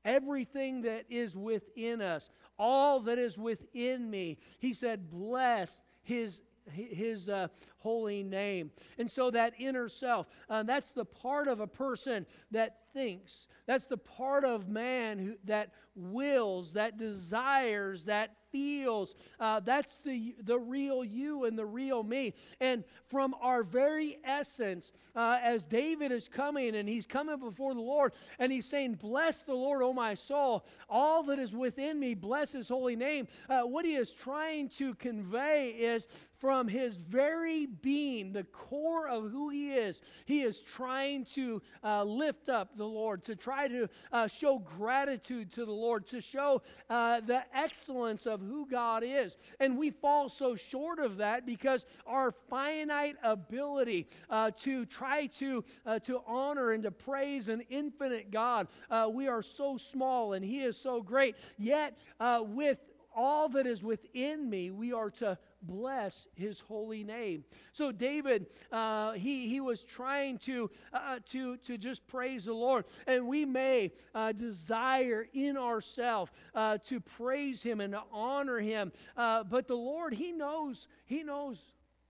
Everything 0.07 0.83
that 0.83 1.05
is 1.11 1.37
within 1.37 2.01
us, 2.01 2.31
all 2.59 3.01
that 3.01 3.19
is 3.19 3.37
within 3.37 4.11
me, 4.11 4.39
he 4.59 4.73
said, 4.73 5.11
bless 5.11 5.71
his 6.03 6.41
his 6.71 7.29
uh, 7.29 7.49
holy 7.79 8.23
name. 8.23 8.71
And 8.99 9.11
so 9.11 9.31
that 9.31 9.55
inner 9.59 9.89
self, 9.89 10.27
uh, 10.49 10.63
that's 10.63 10.91
the 10.91 11.05
part 11.05 11.49
of 11.49 11.61
a 11.61 11.67
person 11.67 12.27
that 12.51 12.79
thinks. 12.93 13.47
That's 13.67 13.85
the 13.87 13.97
part 13.97 14.45
of 14.45 14.69
man 14.69 15.19
who, 15.19 15.35
that 15.45 15.73
wills, 15.95 16.73
that 16.73 16.99
desires, 16.99 18.05
that 18.05 18.37
feels. 18.55 19.17
Uh, 19.41 19.59
that's 19.59 19.99
the, 20.05 20.37
the 20.45 20.57
real 20.57 21.05
you 21.05 21.45
and 21.45 21.59
the 21.59 21.67
real 21.67 22.05
me. 22.05 22.35
And 22.61 22.85
from 23.11 23.35
our 23.43 23.65
very 23.65 24.19
essence, 24.25 24.93
uh, 25.17 25.41
as 25.43 25.65
David 25.65 26.13
is 26.13 26.29
coming 26.29 26.77
and 26.77 26.89
he's 26.89 27.05
coming 27.05 27.41
before 27.41 27.75
the 27.75 27.81
Lord 27.81 28.13
and 28.39 28.53
he's 28.53 28.67
saying, 28.67 28.95
Bless 28.95 29.39
the 29.39 29.55
Lord, 29.55 29.83
O 29.83 29.93
my 29.93 30.15
soul, 30.15 30.65
all 30.89 31.25
that 31.25 31.41
is 31.41 31.53
within 31.53 31.99
me, 31.99 32.15
bless 32.15 32.53
his 32.53 32.69
holy 32.69 32.95
name. 32.95 33.27
Uh, 33.51 33.63
what 33.63 33.85
he 33.85 33.97
is 33.97 34.13
trying 34.13 34.69
to 34.69 34.95
convey 34.95 35.71
is 35.71 36.07
from 36.45 36.69
his 36.69 36.97
very 36.97 37.65
being, 37.65 38.33
the 38.33 38.45
core 38.45 39.09
of 39.09 39.31
who 39.31 39.49
he 39.49 39.73
is, 39.73 40.03
he 40.27 40.43
is 40.43 40.61
trying 40.61 41.25
to 41.25 41.63
uh, 41.83 42.05
lift 42.05 42.51
up 42.51 42.77
the 42.77 42.85
Lord, 42.85 43.25
to 43.25 43.35
try 43.35 43.67
to 43.67 43.89
uh, 44.13 44.29
show 44.29 44.59
gratitude 44.59 45.51
to 45.55 45.65
the 45.65 45.73
Lord, 45.73 46.07
to 46.09 46.21
show 46.21 46.61
uh, 46.91 47.21
the 47.21 47.43
excellence 47.57 48.27
of 48.27 48.43
who 48.45 48.69
God 48.69 49.03
is. 49.05 49.37
And 49.61 49.79
we 49.79 49.91
fall 49.91 50.29
so 50.29 50.57
short 50.57 50.99
of 50.99 51.19
that 51.19 51.47
because 51.47 51.85
our 52.07 52.33
finite 52.49 53.17
ability 53.23 54.09
uh, 54.31 54.51
to 54.61 54.87
try 54.87 55.27
to, 55.27 55.65
uh, 55.87 55.99
to 56.01 56.21
honor 56.27 56.73
and 56.73 56.83
to 56.85 56.91
praise 56.91 57.49
an 57.49 57.63
infinite 57.71 58.31
God, 58.31 58.69
uh, 58.91 59.09
we 59.11 59.29
are 59.29 59.43
so 59.43 59.77
small 59.77 60.33
and 60.33 60.45
He 60.45 60.63
is 60.63 60.77
so 60.77 61.03
great. 61.03 61.37
Yet, 61.59 61.99
uh, 62.21 62.43
with 62.45 62.79
all 63.15 63.49
that 63.51 63.67
is 63.67 63.83
within 63.83 64.49
me, 64.51 64.71
we 64.71 64.93
are 64.93 65.11
to 65.11 65.39
bless 65.67 66.27
his 66.35 66.61
holy 66.61 67.05
name. 67.05 67.45
So 67.73 67.93
David, 67.93 68.47
uh, 68.71 69.13
he, 69.13 69.49
he 69.49 69.61
was 69.61 69.83
trying 69.83 70.39
to, 70.39 70.71
uh, 70.93 71.19
to, 71.31 71.57
to 71.59 71.79
just 71.79 72.07
praise 72.07 72.45
the 72.45 72.55
Lord. 72.55 72.85
And 73.07 73.27
we 73.27 73.45
may 73.45 73.93
uh, 74.15 74.33
desire 74.33 75.27
in 75.33 75.57
ourselves 75.57 76.33
uh, 76.55 76.79
to 76.89 77.01
praise 77.01 77.63
him 77.63 77.81
and 77.81 77.93
to 77.93 78.03
honor 78.13 78.59
him. 78.59 78.93
Uh, 79.17 79.45
but 79.45 79.67
the 79.67 79.77
Lord, 79.77 80.15
he 80.15 80.33
knows, 80.33 80.89
he 81.07 81.23
knows 81.23 81.59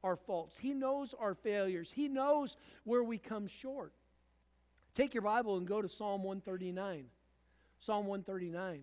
our 0.02 0.16
faults. 0.16 0.58
He 0.58 0.75
knows 0.75 1.14
our 1.18 1.34
failures. 1.34 1.90
He 1.94 2.08
knows 2.08 2.56
where 2.84 3.02
we 3.02 3.18
come 3.18 3.46
short. 3.46 3.92
Take 4.94 5.14
your 5.14 5.23
Bible 5.23 5.56
and 5.56 5.66
go 5.66 5.82
to 5.82 5.88
Psalm 5.88 6.23
139. 6.23 7.06
Psalm 7.80 8.06
139. 8.06 8.82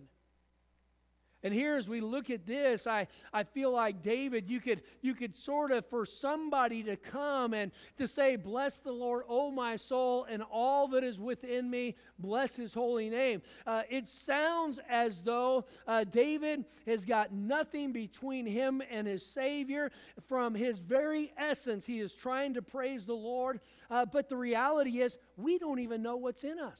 And 1.44 1.52
here, 1.52 1.76
as 1.76 1.88
we 1.88 2.00
look 2.00 2.30
at 2.30 2.46
this, 2.46 2.86
I, 2.86 3.08
I 3.32 3.42
feel 3.42 3.72
like 3.72 4.02
David, 4.02 4.48
you 4.48 4.60
could, 4.60 4.82
you 5.00 5.14
could 5.14 5.36
sort 5.36 5.72
of, 5.72 5.84
for 5.90 6.06
somebody 6.06 6.84
to 6.84 6.96
come 6.96 7.52
and 7.52 7.72
to 7.96 8.06
say, 8.06 8.36
Bless 8.36 8.76
the 8.78 8.92
Lord, 8.92 9.24
O 9.28 9.50
my 9.50 9.76
soul, 9.76 10.24
and 10.30 10.42
all 10.42 10.86
that 10.88 11.02
is 11.02 11.18
within 11.18 11.68
me, 11.68 11.96
bless 12.18 12.54
his 12.54 12.72
holy 12.72 13.10
name. 13.10 13.42
Uh, 13.66 13.82
it 13.90 14.08
sounds 14.08 14.78
as 14.88 15.20
though 15.22 15.64
uh, 15.88 16.04
David 16.04 16.64
has 16.86 17.04
got 17.04 17.32
nothing 17.32 17.92
between 17.92 18.46
him 18.46 18.80
and 18.88 19.06
his 19.08 19.26
Savior. 19.26 19.90
From 20.28 20.54
his 20.54 20.78
very 20.78 21.32
essence, 21.36 21.84
he 21.84 21.98
is 21.98 22.14
trying 22.14 22.54
to 22.54 22.62
praise 22.62 23.04
the 23.04 23.14
Lord. 23.14 23.60
Uh, 23.90 24.04
but 24.04 24.28
the 24.28 24.36
reality 24.36 25.00
is, 25.00 25.18
we 25.36 25.58
don't 25.58 25.80
even 25.80 26.02
know 26.02 26.16
what's 26.16 26.44
in 26.44 26.60
us. 26.60 26.78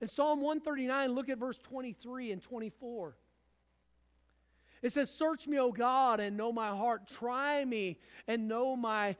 In 0.00 0.08
Psalm 0.08 0.40
139, 0.40 1.12
look 1.12 1.28
at 1.28 1.38
verse 1.38 1.58
23 1.58 2.32
and 2.32 2.42
24. 2.42 3.16
It 4.82 4.92
says, 4.92 5.10
Search 5.10 5.46
me, 5.46 5.58
O 5.58 5.72
God, 5.72 6.20
and 6.20 6.36
know 6.36 6.52
my 6.52 6.68
heart. 6.68 7.06
Try 7.06 7.64
me 7.64 7.98
and 8.26 8.48
know 8.48 8.76
my 8.76 9.16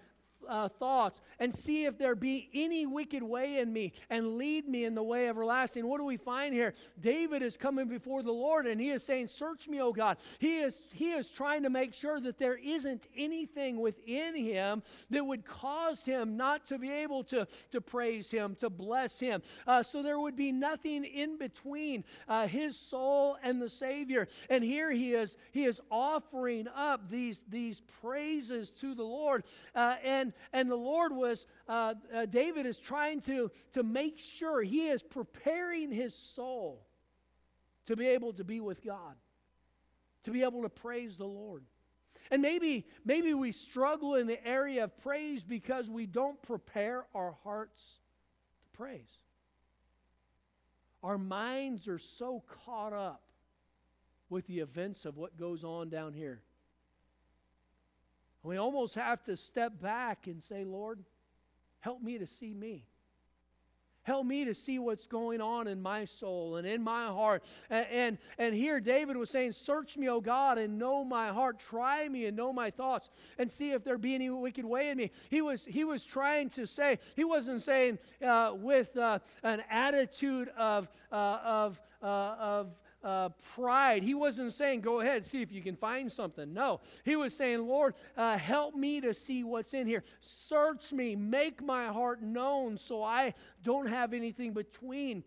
uh, 0.49 0.69
thoughts 0.69 1.21
and 1.39 1.55
see 1.55 1.85
if 1.85 1.99
there 1.99 2.15
be 2.15 2.49
any 2.55 2.87
wicked 2.87 3.23
way 3.23 3.59
in 3.59 3.73
me 3.73 3.93
and 4.09 4.37
lead 4.37 4.69
me 4.69 4.85
in 4.85 4.95
the 4.95 5.03
way 5.03 5.29
everlasting. 5.29 5.87
What 5.87 5.99
do 5.99 6.05
we 6.05 6.17
find 6.17 6.55
here? 6.55 6.75
David 7.01 7.43
is 7.43 7.57
coming 7.57 7.89
before 7.89 8.23
the 8.23 8.33
Lord 8.33 8.67
and 8.67 8.81
he 8.81 8.91
is 8.91 9.03
saying, 9.03 9.29
Search 9.29 9.69
me, 9.69 9.81
O 9.81 9.93
God. 9.93 10.19
He 10.39 10.59
is, 10.59 10.75
he 10.93 11.13
is 11.13 11.29
trying 11.29 11.63
to 11.63 11.71
make 11.71 11.95
sure 11.95 12.21
that 12.21 12.39
there 12.39 12.57
isn't 12.57 13.07
anything 13.17 13.81
within 13.81 14.37
him 14.37 14.83
that 15.11 15.25
would 15.25 15.45
cause 15.45 16.05
him 16.05 16.37
not 16.37 16.67
to 16.67 16.79
be 16.79 16.91
able 16.91 17.25
to, 17.25 17.47
to 17.73 17.81
praise 17.81 18.31
him, 18.31 18.57
to 18.61 18.71
bless 18.71 19.19
him. 19.19 19.43
Uh, 19.67 19.83
so 19.83 20.03
there 20.03 20.19
would 20.19 20.37
be 20.37 20.53
nothing 20.53 21.05
in 21.05 21.39
between 21.39 22.05
uh, 22.29 22.47
his 22.47 22.77
soul 22.77 23.37
and 23.43 23.61
the 23.61 23.69
Savior. 23.69 24.29
And 24.49 24.63
here 24.65 24.91
he 24.93 25.13
is, 25.13 25.37
he 25.53 25.65
is 25.65 25.81
offering 25.91 26.69
up 26.69 27.11
these, 27.11 27.43
these 27.49 27.83
praises 28.01 28.71
to 28.81 28.95
the 28.95 29.03
Lord. 29.05 29.45
Uh, 29.75 29.97
and, 30.05 30.30
and 30.53 30.71
the 30.71 30.77
Lord 30.77 31.13
was, 31.13 31.47
uh, 31.69 31.95
uh, 32.15 32.27
David 32.27 32.67
is 32.67 32.79
trying 32.79 33.21
to, 33.23 33.51
to 33.75 33.83
make 33.83 34.19
sure 34.19 34.63
he 34.63 34.89
is 34.89 35.03
preparing 35.03 35.91
his 35.93 36.15
soul 36.15 36.87
to 37.87 37.97
be 37.97 38.07
able 38.07 38.33
to 38.35 38.45
be 38.45 38.61
with 38.61 38.85
God, 38.85 39.17
to 40.25 40.31
be 40.31 40.43
able 40.43 40.63
to 40.63 40.69
praise 40.69 41.17
the 41.17 41.27
Lord. 41.27 41.65
And 42.31 42.43
maybe, 42.43 42.87
maybe 43.05 43.35
we 43.35 43.51
struggle 43.53 44.15
in 44.15 44.27
the 44.27 44.47
area 44.47 44.85
of 44.85 44.97
praise 44.99 45.43
because 45.43 45.89
we 45.91 46.07
don't 46.07 46.41
prepare 46.43 47.07
our 47.15 47.35
hearts 47.43 47.83
to 48.63 48.77
praise. 48.77 49.19
Our 51.03 51.19
minds 51.19 51.89
are 51.89 51.99
so 51.99 52.45
caught 52.65 52.93
up 52.93 53.23
with 54.29 54.47
the 54.47 54.61
events 54.61 55.05
of 55.05 55.17
what 55.17 55.37
goes 55.37 55.65
on 55.65 55.89
down 55.89 56.13
here. 56.13 56.43
We 58.43 58.57
almost 58.57 58.95
have 58.95 59.23
to 59.25 59.37
step 59.37 59.81
back 59.81 60.27
and 60.27 60.43
say, 60.43 60.65
Lord, 60.65 61.01
help 61.81 62.03
me 62.03 62.19
to 62.19 62.27
see 62.27 62.55
me. 62.55 62.87
Help 64.03 64.25
me 64.25 64.47
to 64.47 64.55
see 64.55 64.79
what's 64.79 65.07
going 65.07 65.43
on 65.43 65.69
in 65.69 65.81
my 65.81 66.07
soul 66.07 66.57
and 66.57 66.67
in 66.67 66.83
my 66.83 67.07
heart. 67.09 67.45
And, 67.69 67.87
and, 67.87 68.19
and, 68.39 68.55
here 68.55 68.81
David 68.81 69.17
was 69.17 69.29
saying, 69.29 69.53
Search 69.53 69.99
me, 69.99 70.09
O 70.09 70.23
God, 70.23 70.57
and 70.57 70.79
know 70.79 71.05
my 71.05 71.29
heart. 71.29 71.61
Try 71.61 72.09
me 72.09 72.25
and 72.25 72.35
know 72.35 72.51
my 72.51 72.71
thoughts 72.71 73.11
and 73.39 73.51
see 73.51 73.73
if 73.73 73.85
there 73.85 73.99
be 73.99 74.15
any 74.15 74.31
wicked 74.31 74.65
way 74.65 74.89
in 74.89 74.97
me. 74.97 75.11
He 75.29 75.43
was, 75.43 75.67
he 75.67 75.85
was 75.85 76.03
trying 76.03 76.49
to 76.51 76.67
say, 76.67 76.99
he 77.15 77.25
wasn't 77.25 77.63
saying 77.63 77.99
uh, 78.27 78.53
with 78.55 78.97
uh, 78.97 79.19
an 79.43 79.63
attitude 79.71 80.49
of, 80.57 80.89
uh, 81.13 81.39
of, 81.45 81.81
uh, 82.03 82.07
of 82.07 82.67
uh, 83.03 83.31
pride. 83.55 84.03
He 84.03 84.15
wasn't 84.15 84.53
saying, 84.53 84.83
Go 84.83 85.01
ahead, 85.01 85.27
see 85.27 85.43
if 85.43 85.53
you 85.53 85.63
can 85.63 85.77
find 85.77 86.11
something. 86.11 86.53
No. 86.53 86.81
He 87.05 87.17
was 87.17 87.35
saying, 87.35 87.67
Lord, 87.67 87.95
uh, 88.17 88.37
help 88.37 88.75
me 88.75 89.01
to 89.01 89.15
see 89.15 89.45
what's 89.45 89.75
in 89.75 89.87
here. 89.87 90.05
Search 90.21 90.93
me, 90.93 91.17
make 91.17 91.63
my 91.63 91.87
heart 91.87 92.23
known 92.23 92.79
so 92.79 93.03
I 93.03 93.35
don't 93.63 93.87
have 93.87 94.13
anything 94.13 94.53
between 94.53 95.25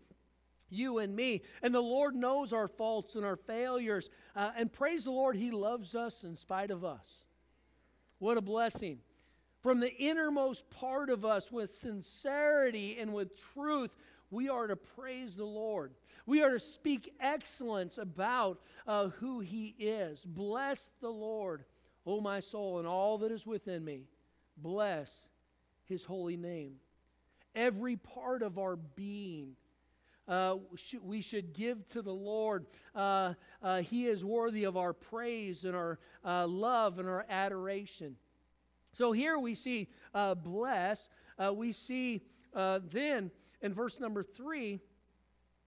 you 0.70 0.98
and 0.98 1.14
me. 1.14 1.42
And 1.62 1.74
the 1.74 1.80
Lord 1.80 2.14
knows 2.14 2.52
our 2.52 2.68
faults 2.68 3.14
and 3.14 3.24
our 3.24 3.36
failures. 3.36 4.08
Uh, 4.34 4.50
and 4.56 4.72
praise 4.72 5.04
the 5.04 5.10
Lord, 5.10 5.36
He 5.36 5.50
loves 5.50 5.94
us 5.94 6.24
in 6.24 6.36
spite 6.36 6.70
of 6.70 6.84
us. 6.84 7.24
What 8.18 8.38
a 8.38 8.42
blessing. 8.42 8.98
From 9.62 9.80
the 9.80 9.94
innermost 9.94 10.68
part 10.68 11.08
of 11.08 11.24
us, 11.24 11.50
with 11.50 11.74
sincerity 11.74 12.98
and 13.00 13.14
with 13.14 13.30
truth, 13.54 13.90
we 14.34 14.48
are 14.48 14.66
to 14.66 14.76
praise 14.76 15.36
the 15.36 15.44
Lord. 15.44 15.92
We 16.26 16.42
are 16.42 16.50
to 16.50 16.60
speak 16.60 17.14
excellence 17.20 17.98
about 17.98 18.60
uh, 18.86 19.08
who 19.20 19.40
He 19.40 19.74
is. 19.78 20.20
Bless 20.24 20.80
the 21.00 21.10
Lord, 21.10 21.64
O 22.04 22.20
my 22.20 22.40
soul, 22.40 22.78
and 22.78 22.88
all 22.88 23.18
that 23.18 23.30
is 23.30 23.46
within 23.46 23.84
me. 23.84 24.08
Bless 24.56 25.10
His 25.84 26.04
holy 26.04 26.36
name. 26.36 26.74
Every 27.54 27.96
part 27.96 28.42
of 28.42 28.58
our 28.58 28.76
being. 28.76 29.52
Uh, 30.26 30.56
we 31.02 31.20
should 31.20 31.52
give 31.52 31.86
to 31.88 32.00
the 32.00 32.12
Lord. 32.12 32.64
Uh, 32.94 33.34
uh, 33.62 33.82
he 33.82 34.06
is 34.06 34.24
worthy 34.24 34.64
of 34.64 34.76
our 34.76 34.94
praise 34.94 35.64
and 35.64 35.76
our 35.76 35.98
uh, 36.24 36.46
love 36.46 36.98
and 36.98 37.06
our 37.06 37.26
adoration. 37.28 38.16
So 38.96 39.12
here 39.12 39.38
we 39.38 39.54
see 39.54 39.88
uh, 40.14 40.34
bless. 40.34 41.08
Uh, 41.38 41.52
we 41.52 41.72
see 41.72 42.22
then 42.54 43.30
in 43.64 43.74
verse 43.74 43.98
number 43.98 44.22
three 44.22 44.78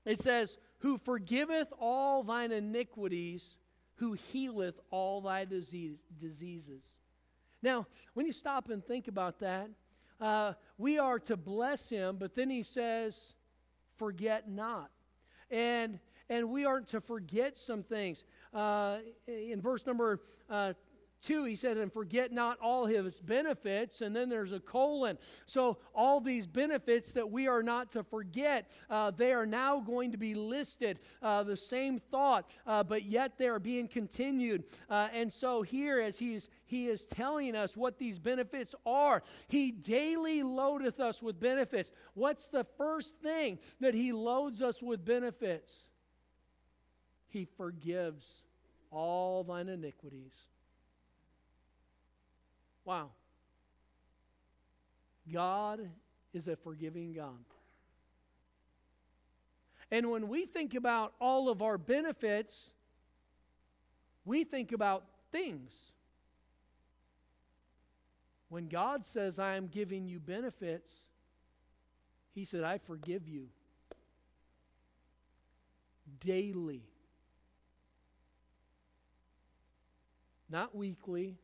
it 0.08 0.22
says, 0.22 0.58
Who 0.80 0.98
forgiveth 0.98 1.68
all 1.80 2.24
thine 2.24 2.54
iniquities, 2.54 3.58
who 3.96 4.14
healeth 4.14 4.80
all 4.90 5.20
thy 5.22 5.44
disease, 5.44 5.98
diseases. 6.20 6.82
Now, 7.62 7.88
when 8.14 8.26
you 8.26 8.32
stop 8.32 8.70
and 8.70 8.84
think 8.84 9.10
about 9.10 9.40
that, 9.40 9.70
uh, 10.22 10.54
we 10.78 10.98
are 10.98 11.20
to 11.20 11.36
bless 11.36 11.90
him, 11.90 12.16
but 12.18 12.36
then 12.36 12.50
he 12.50 12.64
says, 12.64 13.16
Forget 13.98 14.50
not. 14.50 14.90
And 15.52 16.00
and 16.30 16.50
we 16.50 16.66
aren't 16.66 16.90
to 16.90 17.00
forget 17.00 17.58
some 17.58 17.84
things. 17.84 18.24
Uh, 18.54 18.98
in 19.28 19.62
verse 19.62 19.86
number 19.86 20.20
uh, 20.50 20.74
2, 21.26 21.46
he 21.46 21.56
said, 21.56 21.78
and 21.78 21.92
forget 21.92 22.32
not 22.32 22.60
all 22.60 22.86
his 22.86 23.20
benefits. 23.20 24.02
And 24.02 24.16
then 24.16 24.30
there's 24.30 24.52
a 24.52 24.60
colon. 24.60 25.18
So, 25.46 25.78
all 25.96 26.22
these 26.22 26.48
benefits 26.48 27.12
that 27.12 27.32
we 27.32 27.48
are 27.48 27.64
not 27.64 27.92
to 27.94 28.04
forget, 28.04 28.70
uh, 28.90 29.12
they 29.12 29.34
are 29.34 29.46
now 29.46 29.80
going 29.80 30.12
to 30.12 30.18
be 30.18 30.36
listed. 30.36 31.00
Uh, 31.22 31.44
the 31.44 31.58
same 31.58 32.00
thought, 32.00 32.50
uh, 32.66 32.84
but 32.84 33.04
yet 33.04 33.38
they 33.38 33.48
are 33.48 33.60
being 33.60 33.88
continued. 33.88 34.64
Uh, 34.90 35.08
and 35.14 35.32
so, 35.32 35.62
here, 35.62 36.00
as 36.00 36.20
he's, 36.20 36.50
he 36.66 36.88
is 36.88 37.06
telling 37.06 37.56
us 37.56 37.76
what 37.76 37.98
these 37.98 38.20
benefits 38.20 38.76
are, 38.86 39.24
he 39.48 39.72
daily 39.72 40.44
loadeth 40.44 41.00
us 41.00 41.22
with 41.22 41.40
benefits. 41.40 41.92
What's 42.14 42.48
the 42.48 42.66
first 42.78 43.16
thing 43.24 43.60
that 43.80 43.94
he 43.94 44.12
loads 44.12 44.62
us 44.62 44.82
with 44.82 45.04
benefits? 45.04 45.72
He 47.30 47.46
forgives 47.58 48.26
all 48.92 49.44
thine 49.44 49.68
iniquities. 49.68 50.34
Wow. 52.88 53.10
God 55.30 55.82
is 56.34 56.48
a 56.48 56.56
forgiving 56.56 57.12
God. 57.12 57.44
And 59.92 60.10
when 60.10 60.30
we 60.30 60.46
think 60.46 60.74
about 60.74 61.12
all 61.20 61.50
of 61.50 61.62
our 61.62 61.78
benefits, 61.78 62.70
we 64.24 64.46
think 64.46 64.72
about 64.72 65.04
things. 65.34 65.74
When 68.48 68.70
God 68.70 69.06
says, 69.06 69.38
I 69.38 69.58
am 69.58 69.68
giving 69.68 70.08
you 70.08 70.20
benefits, 70.22 70.90
He 72.34 72.46
said, 72.46 72.64
I 72.64 72.78
forgive 72.78 73.28
you 73.28 73.48
daily. 76.22 76.84
Not 80.50 80.74
weekly, 80.74 81.36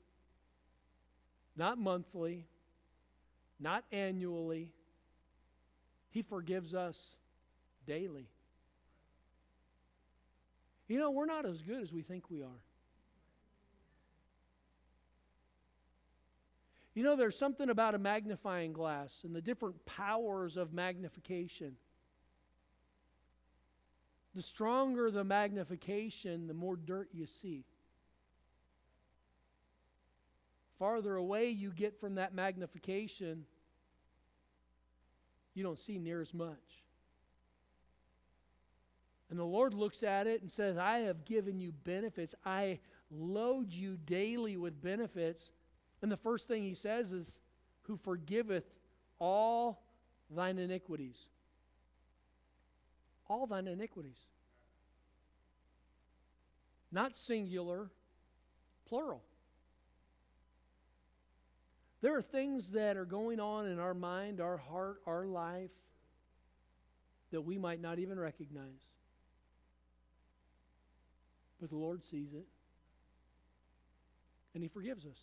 not 1.56 1.78
monthly, 1.78 2.46
not 3.60 3.84
annually. 3.92 4.72
He 6.10 6.22
forgives 6.22 6.74
us 6.74 6.98
daily. 7.86 8.28
You 10.88 11.00
know, 11.00 11.12
we're 11.12 11.26
not 11.26 11.46
as 11.46 11.62
good 11.62 11.82
as 11.82 11.92
we 11.92 12.02
think 12.02 12.30
we 12.30 12.42
are. 12.42 12.62
You 16.94 17.04
know, 17.04 17.16
there's 17.16 17.38
something 17.38 17.70
about 17.70 17.96
a 17.96 17.98
magnifying 17.98 18.74
glass 18.74 19.12
and 19.24 19.36
the 19.36 19.42
different 19.42 19.84
powers 19.86 20.58
of 20.58 20.74
magnification. 20.74 21.76
The 24.36 24.44
stronger 24.44 25.10
the 25.10 25.24
magnification, 25.24 26.48
the 26.48 26.54
more 26.54 26.76
dirt 26.76 27.10
you 27.12 27.26
see 27.26 27.64
farther 30.80 31.16
away 31.16 31.50
you 31.50 31.72
get 31.72 32.00
from 32.00 32.16
that 32.16 32.34
magnification, 32.34 33.46
you 35.54 35.64
don't 35.64 35.80
see 35.80 35.98
near 35.98 36.22
as 36.22 36.34
much. 36.34 36.84
And 39.30 39.40
the 39.40 39.44
Lord 39.44 39.74
looks 39.74 40.04
at 40.04 40.28
it 40.28 40.42
and 40.42 40.52
says, 40.52 40.78
I 40.78 41.00
have 41.00 41.26
given 41.26 41.60
you 41.60 41.72
benefits. 41.72 42.36
I 42.46 42.80
load 43.10 43.72
you 43.72 43.98
daily 44.06 44.58
with 44.58 44.82
benefits. 44.82 45.50
And 46.02 46.12
the 46.12 46.18
first 46.18 46.48
thing 46.48 46.64
he 46.64 46.76
says 46.76 47.12
is, 47.12 47.40
Who 47.84 47.98
forgiveth 47.98 48.66
all 49.20 49.82
thine 50.30 50.60
iniquities. 50.60 51.18
All 53.28 53.48
thine 53.48 53.68
iniquities. 53.68 54.20
Not 56.92 57.16
singular, 57.16 57.90
plural. 58.88 59.24
There 62.04 62.18
are 62.18 62.22
things 62.22 62.72
that 62.72 62.98
are 62.98 63.06
going 63.06 63.40
on 63.40 63.66
in 63.66 63.80
our 63.80 63.94
mind, 63.94 64.42
our 64.42 64.58
heart, 64.58 64.98
our 65.08 65.26
life 65.26 65.72
that 67.32 67.40
we 67.40 67.58
might 67.58 67.80
not 67.82 67.98
even 67.98 68.20
recognize. 68.20 68.82
But 71.62 71.70
the 71.70 71.78
Lord 71.78 72.04
sees 72.04 72.34
it, 72.34 72.46
and 74.54 74.62
He 74.62 74.68
forgives 74.68 75.06
us. 75.06 75.18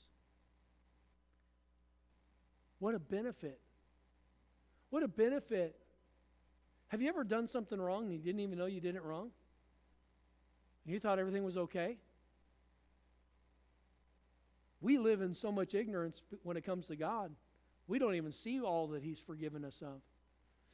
What 2.78 2.94
a 2.94 2.98
benefit. 2.98 3.60
What 4.88 5.02
a 5.02 5.08
benefit. 5.08 5.76
Have 6.88 7.02
you 7.02 7.10
ever 7.10 7.24
done 7.24 7.46
something 7.46 7.78
wrong 7.78 8.04
and 8.04 8.12
you 8.14 8.20
didn't 8.20 8.40
even 8.40 8.56
know 8.56 8.64
you 8.64 8.80
did 8.80 8.96
it 8.96 9.02
wrong? 9.02 9.32
You 10.86 10.98
thought 10.98 11.18
everything 11.18 11.44
was 11.44 11.58
okay? 11.58 11.98
We 14.80 14.98
live 14.98 15.20
in 15.20 15.34
so 15.34 15.52
much 15.52 15.74
ignorance 15.74 16.22
when 16.42 16.56
it 16.56 16.64
comes 16.64 16.86
to 16.86 16.96
God. 16.96 17.32
We 17.86 17.98
don't 17.98 18.14
even 18.14 18.32
see 18.32 18.60
all 18.60 18.88
that 18.88 19.02
He's 19.02 19.18
forgiven 19.18 19.64
us 19.64 19.82
of. 19.82 20.00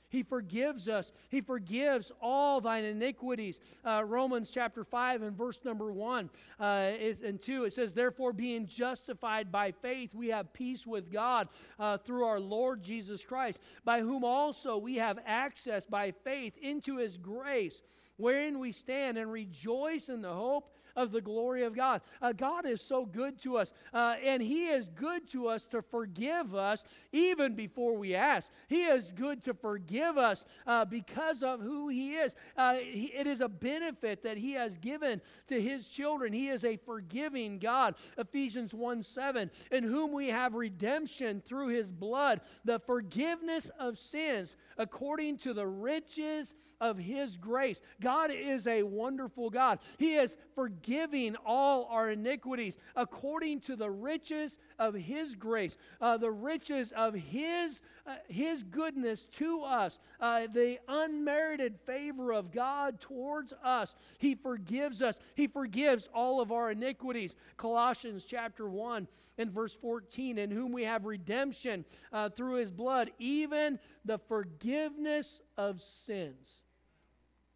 He 0.09 0.23
forgives 0.23 0.89
us. 0.89 1.13
He 1.31 1.41
forgives 1.41 2.13
all 2.21 2.61
thine 2.61 2.85
iniquities. 2.85 3.59
Uh, 3.85 4.05
Romans 4.05 4.51
chapter 4.53 4.85
5 4.85 5.23
and 5.23 5.37
verse 5.37 5.59
number 5.65 5.93
1 5.93 6.31
uh, 6.61 6.63
and 6.63 7.41
2, 7.41 7.65
it 7.65 7.73
says, 7.73 7.93
Therefore, 7.93 8.33
being 8.33 8.67
justified 8.67 9.51
by 9.51 9.73
faith, 9.73 10.15
we 10.15 10.29
have 10.29 10.53
peace 10.53 10.87
with 10.87 11.13
God 11.13 11.49
uh, 11.79 11.99
through 11.99 12.25
our 12.25 12.41
Lord 12.41 12.83
Jesus 12.83 13.23
Christ, 13.25 13.59
by 13.85 14.01
whom 14.01 14.25
also 14.25 14.79
we 14.79 14.97
have 14.97 15.19
access 15.27 15.85
by 15.85 16.13
faith 16.25 16.57
into 16.63 16.99
his 16.99 17.17
grace, 17.17 17.83
wherein 18.17 18.59
we 18.59 18.73
stand 18.73 19.19
and 19.19 19.31
rejoice 19.31 20.09
in 20.09 20.23
the 20.23 20.33
hope 20.33 20.71
of 20.97 21.13
the 21.13 21.21
glory 21.21 21.63
of 21.63 21.77
God. 21.77 22.01
Uh, 22.21 22.33
God 22.33 22.67
is 22.67 22.81
so 22.81 23.05
good 23.05 23.39
to 23.43 23.59
us, 23.59 23.71
uh, 23.93 24.15
and 24.25 24.43
He 24.43 24.69
is 24.69 24.89
good 24.89 25.29
to 25.31 25.49
us 25.49 25.67
to 25.67 25.83
forgive 25.83 26.55
us 26.55 26.83
even 27.13 27.55
before 27.55 27.97
we 27.97 28.15
ask. 28.15 28.51
He 28.69 28.85
is 28.85 29.13
good 29.13 29.45
to 29.45 29.55
forgive 29.55 30.17
us 30.17 30.45
uh, 30.67 30.85
because 30.85 31.43
of 31.43 31.61
who 31.61 31.89
He 31.89 32.15
is. 32.15 32.35
Uh, 32.57 32.75
he, 32.75 33.13
it 33.15 33.27
is 33.27 33.41
a 33.41 33.49
benefit 33.49 34.23
that 34.23 34.39
He 34.39 34.53
has 34.53 34.77
given 34.79 35.21
to 35.49 35.61
His 35.61 35.87
children. 35.87 36.33
He 36.33 36.49
is 36.49 36.65
a 36.65 36.77
forgiving 36.77 37.59
God. 37.59 37.95
Ephesians 38.17 38.73
1 38.73 39.03
7, 39.03 39.51
in 39.71 39.85
whom 39.85 40.13
we 40.13 40.29
have 40.29 40.55
redemption 40.55 41.43
through 41.47 41.69
His 41.69 41.91
blood, 41.91 42.41
the 42.65 42.79
forgiveness 42.81 43.71
of 43.79 43.99
sins 43.99 44.57
according 44.79 45.39
to 45.39 45.53
the 45.53 45.67
riches 45.67 46.55
of 46.81 46.99
His 46.99 47.37
grace. 47.37 47.81
God 48.01 48.31
is 48.33 48.67
a 48.67 48.83
wonderful 48.83 49.51
God. 49.51 49.79
He 49.99 50.15
is 50.15 50.37
forgiving 50.57 51.37
all 51.45 51.87
our 51.91 52.11
iniquities 52.11 52.77
according 52.97 53.61
to 53.61 53.77
the 53.77 53.91
riches 53.91 54.57
of 54.79 54.95
His 54.95 55.37
grace, 55.37 55.77
uh, 56.01 56.17
the 56.17 56.31
riches 56.31 56.93
of 56.97 57.15
His, 57.15 57.83
uh, 58.07 58.17
His 58.27 58.63
goodness 58.65 59.27
to 59.37 59.63
us, 59.63 59.99
uh, 60.19 60.47
the 60.53 60.79
unmerited 60.89 61.79
favor 61.85 62.33
of 62.33 62.51
God 62.51 63.01
towards 63.01 63.53
us. 63.63 63.95
He 64.19 64.35
forgives 64.35 65.03
us. 65.03 65.21
He 65.35 65.47
forgives 65.47 66.09
all 66.15 66.41
of 66.41 66.51
our 66.51 66.71
iniquities. 66.71 67.37
Colossians 67.59 68.25
chapter 68.27 68.67
1 68.67 69.07
and 69.37 69.51
verse 69.51 69.77
14, 69.81 70.39
in 70.39 70.51
whom 70.51 70.73
we 70.73 70.85
have 70.85 71.05
redemption 71.05 71.85
uh, 72.15 72.31
through 72.31 72.55
His 72.55 72.73
blood, 72.73 73.11
even 73.19 73.79
the 74.07 74.19
forgiveness 74.19 75.41
of 75.59 75.83
sins. 76.07 76.63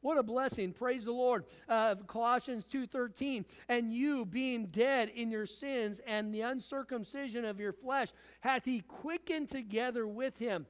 What 0.03 0.17
a 0.17 0.23
blessing. 0.23 0.73
Praise 0.73 1.05
the 1.05 1.13
Lord. 1.13 1.45
Uh, 1.69 1.97
Colossians 2.07 2.65
2:13, 2.65 3.45
and 3.69 3.93
you 3.93 4.25
being 4.25 4.67
dead 4.67 5.11
in 5.11 5.31
your 5.31 5.47
sins 5.47 6.01
and 6.07 6.35
the 6.35 6.41
uncircumcision 6.41 7.45
of 7.45 7.61
your 7.61 7.73
flesh 7.73 8.09
hath 8.41 8.65
he 8.65 8.81
quickened 8.81 9.51
together 9.51 10.07
with 10.07 10.39
him, 10.39 10.67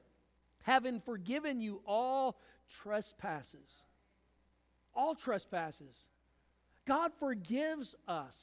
having 0.63 0.99
forgiven 0.99 1.61
you 1.61 1.81
all 1.85 2.39
trespasses. 2.67 3.85
All 4.93 5.15
trespasses. 5.15 6.07
God 6.85 7.13
forgives 7.17 7.95
us. 8.07 8.35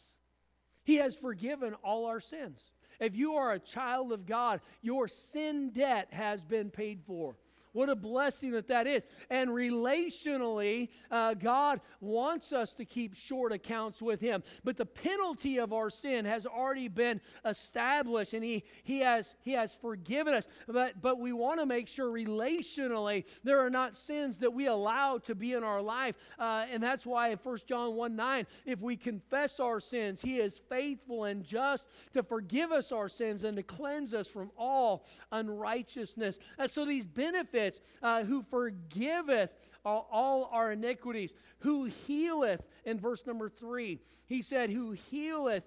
He 0.85 0.97
has 0.97 1.15
forgiven 1.15 1.75
all 1.85 2.07
our 2.07 2.21
sins. 2.21 2.63
If 2.99 3.15
you 3.15 3.35
are 3.35 3.53
a 3.53 3.59
child 3.59 4.11
of 4.11 4.25
God, 4.25 4.63
your 4.81 5.07
sin 5.07 5.71
debt 5.71 6.09
has 6.13 6.43
been 6.43 6.71
paid 6.71 7.03
for. 7.07 7.37
What 7.73 7.89
a 7.89 7.95
blessing 7.95 8.53
that 8.53 8.69
that 8.69 8.87
is. 8.87 9.03
And 9.31 9.51
relationally, 9.51 10.89
uh, 11.11 11.35
God 11.35 11.81
wants 12.01 12.53
us 12.53 12.73
to 12.75 12.85
keep 12.85 13.15
short 13.15 13.53
accounts 13.53 14.01
with 14.01 14.21
Him. 14.21 14.43
But 14.65 14.77
the 14.77 14.87
penalty 14.87 15.59
of 15.59 15.73
our 15.73 15.91
sin 15.91 16.25
has 16.25 16.47
already 16.47 16.89
been 16.89 17.21
established, 17.45 18.33
and 18.35 18.45
He, 18.45 18.65
he, 18.85 19.01
has, 19.01 19.35
he 19.43 19.53
has 19.53 19.75
forgiven 19.75 20.35
us. 20.35 20.45
But, 20.67 21.01
but 21.01 21.19
we 21.19 21.33
want 21.33 21.61
to 21.61 21.67
make 21.67 21.89
sure 21.89 22.11
relationally 22.11 23.25
there 23.45 23.61
are 23.61 23.71
not 23.71 23.97
sins 23.97 24.39
that 24.39 24.53
we 24.53 24.67
allow 24.67 25.19
to 25.19 25.35
be 25.35 25.53
in 25.53 25.63
our 25.63 25.83
life. 25.83 26.15
Uh, 26.39 26.67
and 26.71 26.83
that's 26.83 27.05
why 27.05 27.29
in 27.29 27.39
1 27.39 27.59
John 27.67 27.95
1 27.95 28.17
9, 28.17 28.47
if 28.65 28.81
we 28.81 28.97
confess 28.97 29.61
our 29.61 29.81
sins, 29.81 30.21
He 30.21 30.39
is 30.39 30.61
faithful 30.69 31.25
and 31.25 31.45
just 31.45 31.87
to 32.15 32.23
forgive 32.23 32.73
us 32.73 32.93
our 32.93 33.09
sins 33.09 33.45
and 33.45 33.57
to 33.57 33.63
cleanse 33.63 34.15
us 34.15 34.27
from 34.27 34.51
all 34.57 35.07
unrighteousness. 35.33 36.39
And 36.59 36.71
so 36.71 36.85
these 36.85 37.07
benefits 37.07 37.58
uh, 38.03 38.25
who 38.25 38.43
forgiveth 38.51 39.51
all, 39.85 40.09
all 40.11 40.49
our 40.53 40.73
iniquities, 40.73 41.35
who 41.61 41.85
healeth, 41.85 42.61
in 42.85 42.99
verse 42.99 43.27
number 43.27 43.49
three, 43.49 44.01
he 44.27 44.43
said, 44.43 44.71
who 44.71 44.93
healeth 44.93 45.65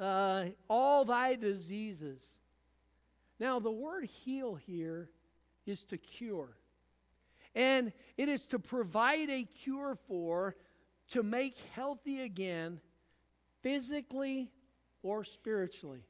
uh, 0.00 0.44
all 0.68 1.04
thy 1.04 1.34
diseases. 1.34 2.20
Now, 3.38 3.60
the 3.60 3.70
word 3.70 4.04
heal 4.04 4.54
here 4.54 5.10
is 5.66 5.84
to 5.84 5.98
cure. 5.98 6.56
And 7.54 7.92
it 8.16 8.28
is 8.28 8.46
to 8.46 8.58
provide 8.58 9.30
a 9.30 9.44
cure 9.62 9.98
for, 10.06 10.56
to 11.10 11.22
make 11.22 11.56
healthy 11.74 12.22
again, 12.22 12.80
physically 13.62 14.50
or 15.02 15.24
spiritually. 15.24 16.04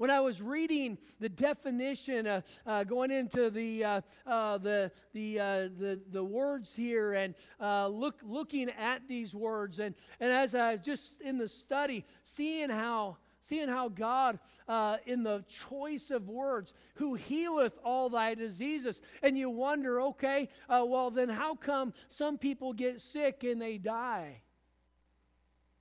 When 0.00 0.10
I 0.10 0.20
was 0.20 0.40
reading 0.40 0.96
the 1.18 1.28
definition, 1.28 2.26
uh, 2.26 2.40
uh, 2.66 2.84
going 2.84 3.10
into 3.10 3.50
the, 3.50 3.84
uh, 3.84 4.00
uh 4.26 4.56
the, 4.56 4.90
the, 5.12 5.38
uh, 5.38 5.44
the, 5.78 6.00
the, 6.10 6.24
words 6.24 6.72
here 6.74 7.12
and 7.12 7.34
look, 7.60 8.14
looking 8.22 8.70
at 8.70 9.06
these 9.08 9.34
words, 9.34 9.78
and, 9.78 9.94
and 10.18 10.32
as 10.32 10.54
I 10.54 10.78
just 10.78 11.20
in 11.20 11.36
the 11.36 11.50
study, 11.50 12.06
seeing 12.24 12.70
how 12.70 13.18
seeing 13.42 13.68
how 13.68 13.90
God, 13.90 14.38
uh, 14.68 14.96
in 15.04 15.22
the 15.22 15.44
choice 15.68 16.10
of 16.10 16.30
words, 16.30 16.72
who 16.94 17.12
healeth 17.14 17.76
all 17.84 18.08
thy 18.08 18.32
diseases. 18.34 19.02
And 19.22 19.36
you 19.36 19.50
wonder, 19.50 20.00
okay, 20.00 20.48
uh, 20.70 20.82
well, 20.86 21.10
then 21.10 21.28
how 21.28 21.56
come 21.56 21.92
some 22.08 22.38
people 22.38 22.72
get 22.72 23.02
sick 23.02 23.44
and 23.44 23.60
they 23.60 23.76
die? 23.76 24.40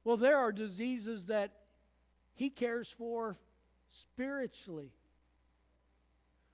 Well, 0.03 0.17
there 0.17 0.38
are 0.38 0.51
diseases 0.51 1.27
that 1.27 1.53
He 2.34 2.49
cares 2.49 2.93
for 2.97 3.38
spiritually, 3.91 4.91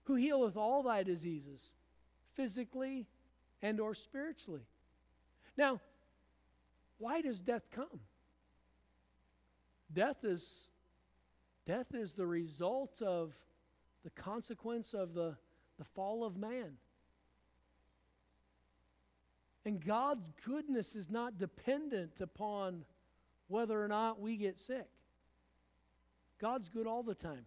who 0.03 0.15
healeth 0.15 0.55
all 0.55 0.83
thy 0.83 1.03
diseases, 1.03 1.59
physically 2.35 3.07
and 3.61 3.79
or 3.79 3.95
spiritually. 3.95 4.65
Now, 5.57 5.79
why 6.97 7.21
does 7.21 7.39
death 7.39 7.63
come? 7.71 7.99
Death 9.93 10.23
is 10.23 10.43
death 11.65 11.93
is 11.93 12.13
the 12.13 12.27
result 12.27 13.01
of 13.01 13.33
the 14.03 14.11
consequence 14.11 14.93
of 14.93 15.13
the, 15.15 15.35
the 15.79 15.83
fall 15.83 16.23
of 16.23 16.37
man. 16.37 16.77
And 19.65 19.83
God's 19.83 20.29
goodness 20.45 20.95
is 20.95 21.09
not 21.09 21.39
dependent 21.39 22.21
upon 22.21 22.85
whether 23.47 23.83
or 23.83 23.87
not 23.87 24.21
we 24.21 24.37
get 24.37 24.59
sick. 24.59 24.87
God's 26.39 26.69
good 26.69 26.87
all 26.87 27.03
the 27.03 27.15
time. 27.15 27.45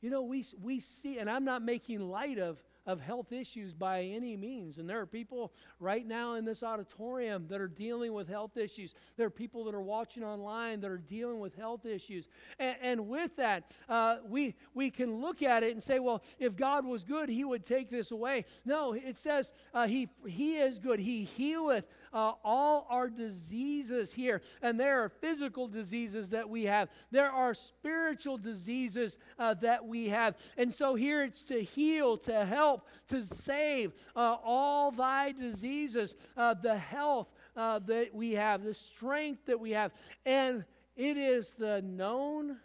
You 0.00 0.10
know, 0.10 0.22
we, 0.22 0.44
we 0.62 0.80
see, 1.02 1.18
and 1.18 1.28
I'm 1.28 1.44
not 1.44 1.62
making 1.62 2.00
light 2.00 2.38
of, 2.38 2.62
of 2.86 3.00
health 3.00 3.32
issues 3.32 3.74
by 3.74 4.02
any 4.02 4.36
means. 4.36 4.78
And 4.78 4.88
there 4.88 5.00
are 5.00 5.06
people 5.06 5.52
right 5.80 6.06
now 6.06 6.34
in 6.34 6.44
this 6.44 6.62
auditorium 6.62 7.46
that 7.48 7.60
are 7.60 7.68
dealing 7.68 8.12
with 8.12 8.28
health 8.28 8.56
issues. 8.56 8.94
There 9.16 9.26
are 9.26 9.30
people 9.30 9.64
that 9.64 9.74
are 9.74 9.82
watching 9.82 10.22
online 10.22 10.80
that 10.80 10.90
are 10.90 10.98
dealing 10.98 11.40
with 11.40 11.56
health 11.56 11.84
issues. 11.84 12.28
And, 12.60 12.76
and 12.80 13.08
with 13.08 13.34
that, 13.36 13.72
uh, 13.88 14.18
we, 14.26 14.54
we 14.72 14.90
can 14.90 15.20
look 15.20 15.42
at 15.42 15.64
it 15.64 15.72
and 15.72 15.82
say, 15.82 15.98
well, 15.98 16.22
if 16.38 16.56
God 16.56 16.86
was 16.86 17.02
good, 17.02 17.28
he 17.28 17.44
would 17.44 17.64
take 17.64 17.90
this 17.90 18.12
away. 18.12 18.44
No, 18.64 18.92
it 18.92 19.18
says 19.18 19.52
uh, 19.74 19.88
he, 19.88 20.08
he 20.26 20.56
is 20.56 20.78
good. 20.78 21.00
He 21.00 21.24
healeth 21.24 21.84
uh, 22.12 22.32
all 22.44 22.86
our 22.90 23.08
diseases 23.08 24.12
here. 24.12 24.42
And 24.62 24.78
there 24.78 25.02
are 25.02 25.08
physical 25.08 25.68
diseases 25.68 26.30
that 26.30 26.48
we 26.48 26.64
have, 26.64 26.88
there 27.10 27.30
are 27.30 27.54
spiritual 27.54 28.38
diseases 28.38 29.18
uh, 29.38 29.54
that 29.54 29.86
we 29.86 30.08
have. 30.08 30.36
And 30.56 30.72
so 30.72 30.94
here 30.94 31.22
it's 31.22 31.42
to 31.44 31.62
heal, 31.62 32.16
to 32.18 32.44
help, 32.44 32.86
to 33.08 33.24
save 33.24 33.92
uh, 34.14 34.36
all 34.44 34.90
thy 34.90 35.32
diseases, 35.32 36.14
uh, 36.36 36.54
the 36.54 36.76
health 36.76 37.28
uh, 37.56 37.80
that 37.80 38.14
we 38.14 38.32
have, 38.32 38.62
the 38.62 38.74
strength 38.74 39.46
that 39.46 39.58
we 39.58 39.72
have. 39.72 39.92
And 40.24 40.64
it 40.96 41.16
is 41.16 41.52
the 41.58 41.82
known 41.82 42.56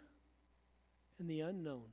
and 1.18 1.28
the 1.28 1.40
unknown. 1.40 1.84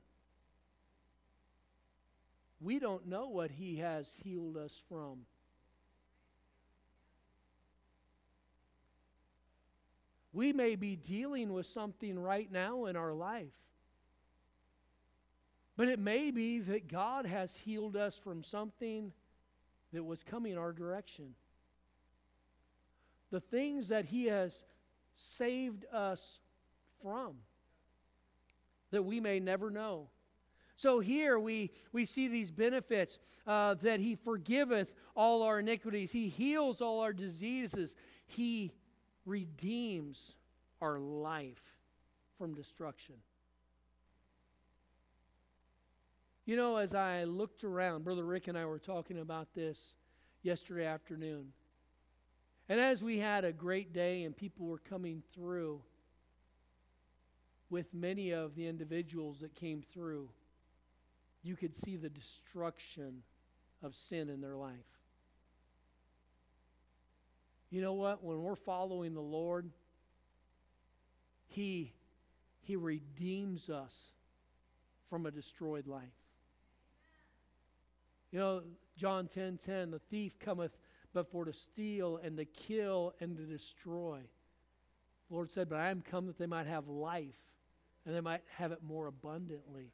We 2.60 2.78
don't 2.78 3.06
know 3.06 3.28
what 3.28 3.50
He 3.50 3.76
has 3.78 4.06
healed 4.22 4.56
us 4.56 4.72
from. 4.88 5.20
We 10.32 10.52
may 10.52 10.76
be 10.76 10.96
dealing 10.96 11.52
with 11.52 11.66
something 11.66 12.18
right 12.18 12.50
now 12.50 12.86
in 12.86 12.96
our 12.96 13.12
life. 13.12 13.52
But 15.76 15.88
it 15.88 15.98
may 15.98 16.30
be 16.30 16.60
that 16.60 16.88
God 16.88 17.26
has 17.26 17.54
healed 17.64 17.96
us 17.96 18.18
from 18.22 18.42
something 18.42 19.12
that 19.92 20.04
was 20.04 20.22
coming 20.22 20.56
our 20.56 20.72
direction. 20.72 21.34
The 23.30 23.40
things 23.40 23.88
that 23.88 24.06
He 24.06 24.26
has 24.26 24.52
saved 25.16 25.84
us 25.92 26.38
from 27.02 27.34
that 28.90 29.02
we 29.02 29.20
may 29.20 29.40
never 29.40 29.70
know. 29.70 30.08
So 30.76 31.00
here 31.00 31.38
we, 31.38 31.70
we 31.92 32.04
see 32.04 32.28
these 32.28 32.50
benefits 32.50 33.18
uh, 33.46 33.74
that 33.82 34.00
He 34.00 34.14
forgiveth 34.14 34.92
all 35.14 35.42
our 35.42 35.58
iniquities, 35.58 36.12
He 36.12 36.28
heals 36.28 36.80
all 36.80 37.00
our 37.00 37.12
diseases, 37.12 37.94
He 38.26 38.72
redeems 39.26 40.18
our 40.80 40.98
life 40.98 41.62
from 42.38 42.54
destruction. 42.54 43.14
You 46.44 46.56
know, 46.56 46.76
as 46.76 46.94
I 46.94 47.24
looked 47.24 47.62
around, 47.62 48.02
Brother 48.02 48.24
Rick 48.24 48.48
and 48.48 48.58
I 48.58 48.64
were 48.64 48.80
talking 48.80 49.20
about 49.20 49.54
this 49.54 49.78
yesterday 50.42 50.86
afternoon. 50.86 51.52
And 52.68 52.80
as 52.80 53.02
we 53.02 53.18
had 53.18 53.44
a 53.44 53.52
great 53.52 53.92
day 53.92 54.24
and 54.24 54.36
people 54.36 54.66
were 54.66 54.78
coming 54.78 55.22
through 55.34 55.80
with 57.70 57.86
many 57.94 58.32
of 58.32 58.54
the 58.56 58.66
individuals 58.66 59.38
that 59.40 59.54
came 59.54 59.82
through, 59.94 60.28
you 61.42 61.56
could 61.56 61.76
see 61.76 61.96
the 61.96 62.08
destruction 62.08 63.22
of 63.82 63.94
sin 63.94 64.28
in 64.28 64.40
their 64.40 64.56
life. 64.56 64.91
You 67.72 67.80
know 67.80 67.94
what? 67.94 68.22
When 68.22 68.42
we're 68.42 68.54
following 68.54 69.14
the 69.14 69.20
Lord, 69.22 69.70
He, 71.48 71.94
he 72.60 72.76
redeems 72.76 73.70
us 73.70 73.94
from 75.08 75.24
a 75.24 75.30
destroyed 75.30 75.86
life. 75.86 76.02
You 78.30 78.38
know, 78.38 78.62
John 78.96 79.26
10 79.26 79.58
10, 79.64 79.90
the 79.90 79.98
thief 80.10 80.38
cometh 80.38 80.72
but 81.14 81.30
for 81.30 81.44
to 81.46 81.52
steal 81.52 82.18
and 82.22 82.36
to 82.36 82.44
kill 82.44 83.14
and 83.20 83.36
to 83.36 83.42
destroy. 83.44 84.20
The 85.28 85.34
Lord 85.34 85.50
said, 85.50 85.68
But 85.68 85.78
I 85.78 85.90
am 85.90 86.02
come 86.02 86.26
that 86.26 86.38
they 86.38 86.46
might 86.46 86.66
have 86.66 86.88
life 86.88 87.34
and 88.04 88.14
they 88.14 88.20
might 88.20 88.42
have 88.56 88.72
it 88.72 88.82
more 88.82 89.06
abundantly. 89.06 89.92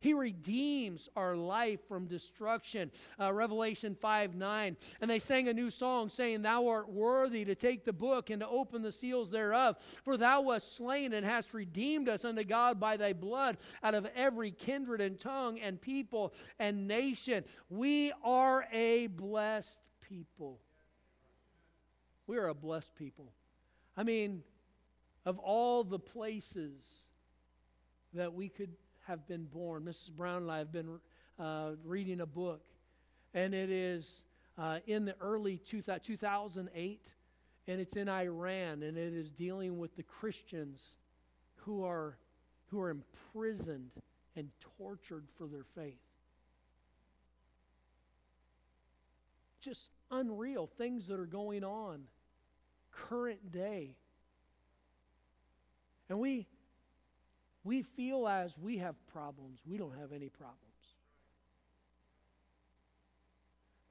He 0.00 0.14
redeems 0.14 1.08
our 1.16 1.34
life 1.34 1.80
from 1.88 2.06
destruction. 2.06 2.92
Uh, 3.20 3.32
Revelation 3.32 3.96
5 4.00 4.36
9. 4.36 4.76
And 5.00 5.10
they 5.10 5.18
sang 5.18 5.48
a 5.48 5.52
new 5.52 5.70
song, 5.70 6.08
saying, 6.08 6.42
Thou 6.42 6.68
art 6.68 6.88
worthy 6.88 7.44
to 7.44 7.54
take 7.56 7.84
the 7.84 7.92
book 7.92 8.30
and 8.30 8.40
to 8.40 8.48
open 8.48 8.82
the 8.82 8.92
seals 8.92 9.30
thereof. 9.30 9.76
For 10.04 10.16
thou 10.16 10.42
wast 10.42 10.76
slain 10.76 11.12
and 11.12 11.26
hast 11.26 11.52
redeemed 11.52 12.08
us 12.08 12.24
unto 12.24 12.44
God 12.44 12.78
by 12.78 12.96
thy 12.96 13.12
blood 13.12 13.56
out 13.82 13.94
of 13.94 14.06
every 14.14 14.52
kindred 14.52 15.00
and 15.00 15.18
tongue 15.18 15.58
and 15.58 15.80
people 15.80 16.32
and 16.60 16.86
nation. 16.86 17.44
We 17.68 18.12
are 18.22 18.66
a 18.72 19.08
blessed 19.08 19.80
people. 20.00 20.60
We 22.28 22.36
are 22.36 22.48
a 22.48 22.54
blessed 22.54 22.94
people. 22.94 23.32
I 23.96 24.04
mean, 24.04 24.42
of 25.26 25.40
all 25.40 25.82
the 25.82 25.98
places 25.98 26.84
that 28.14 28.32
we 28.32 28.48
could 28.48 28.70
have 29.08 29.26
been 29.26 29.44
born. 29.44 29.84
Mrs. 29.84 30.10
Brown 30.10 30.42
and 30.42 30.52
I 30.52 30.58
have 30.58 30.70
been 30.70 31.00
uh, 31.38 31.70
reading 31.82 32.20
a 32.20 32.26
book, 32.26 32.60
and 33.32 33.54
it 33.54 33.70
is 33.70 34.22
uh, 34.58 34.78
in 34.86 35.06
the 35.06 35.14
early 35.20 35.56
2008, 35.56 37.12
and 37.66 37.80
it's 37.80 37.94
in 37.94 38.08
Iran, 38.08 38.82
and 38.82 38.98
it 38.98 39.14
is 39.14 39.30
dealing 39.30 39.78
with 39.78 39.96
the 39.96 40.02
Christians 40.02 40.82
who 41.56 41.84
are, 41.84 42.18
who 42.66 42.80
are 42.80 42.90
imprisoned 42.90 43.90
and 44.36 44.50
tortured 44.76 45.24
for 45.38 45.46
their 45.46 45.64
faith. 45.74 45.98
Just 49.62 49.88
unreal 50.10 50.68
things 50.78 51.06
that 51.06 51.18
are 51.18 51.26
going 51.26 51.64
on 51.64 52.02
current 53.08 53.52
day. 53.52 53.90
And 56.10 56.18
we 56.18 56.46
we 57.64 57.82
feel 57.82 58.26
as 58.26 58.56
we 58.58 58.78
have 58.78 58.94
problems. 59.12 59.60
We 59.66 59.76
don't 59.76 59.96
have 59.98 60.12
any 60.12 60.28
problems. 60.28 60.58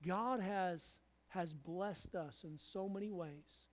God 0.06 0.40
has, 0.40 0.82
has 1.30 1.54
blessed 1.54 2.16
us 2.16 2.40
in 2.44 2.58
so 2.72 2.88
many 2.88 3.12
ways. 3.12 3.68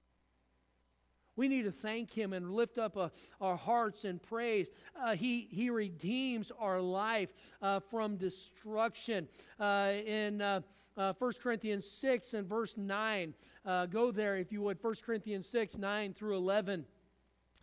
We 1.36 1.48
need 1.48 1.64
to 1.64 1.72
thank 1.72 2.12
Him 2.12 2.32
and 2.32 2.52
lift 2.52 2.78
up 2.78 2.96
uh, 2.96 3.08
our 3.40 3.56
hearts 3.56 4.04
in 4.04 4.18
praise. 4.20 4.68
Uh, 5.00 5.16
he, 5.16 5.48
he 5.50 5.68
redeems 5.68 6.52
our 6.58 6.80
life 6.80 7.30
uh, 7.60 7.80
from 7.90 8.16
destruction. 8.16 9.28
Uh, 9.58 9.92
in 10.06 10.40
uh, 10.40 10.60
1 10.94 11.14
uh, 11.18 11.32
Corinthians 11.42 11.88
6 11.88 12.34
and 12.34 12.48
verse 12.48 12.76
9, 12.76 13.34
go 13.90 14.12
there 14.12 14.36
if 14.36 14.52
you 14.52 14.62
would. 14.62 14.78
1 14.80 14.94
Corinthians 15.04 15.48
6, 15.48 15.76
9 15.76 16.14
through 16.14 16.36
11. 16.36 16.84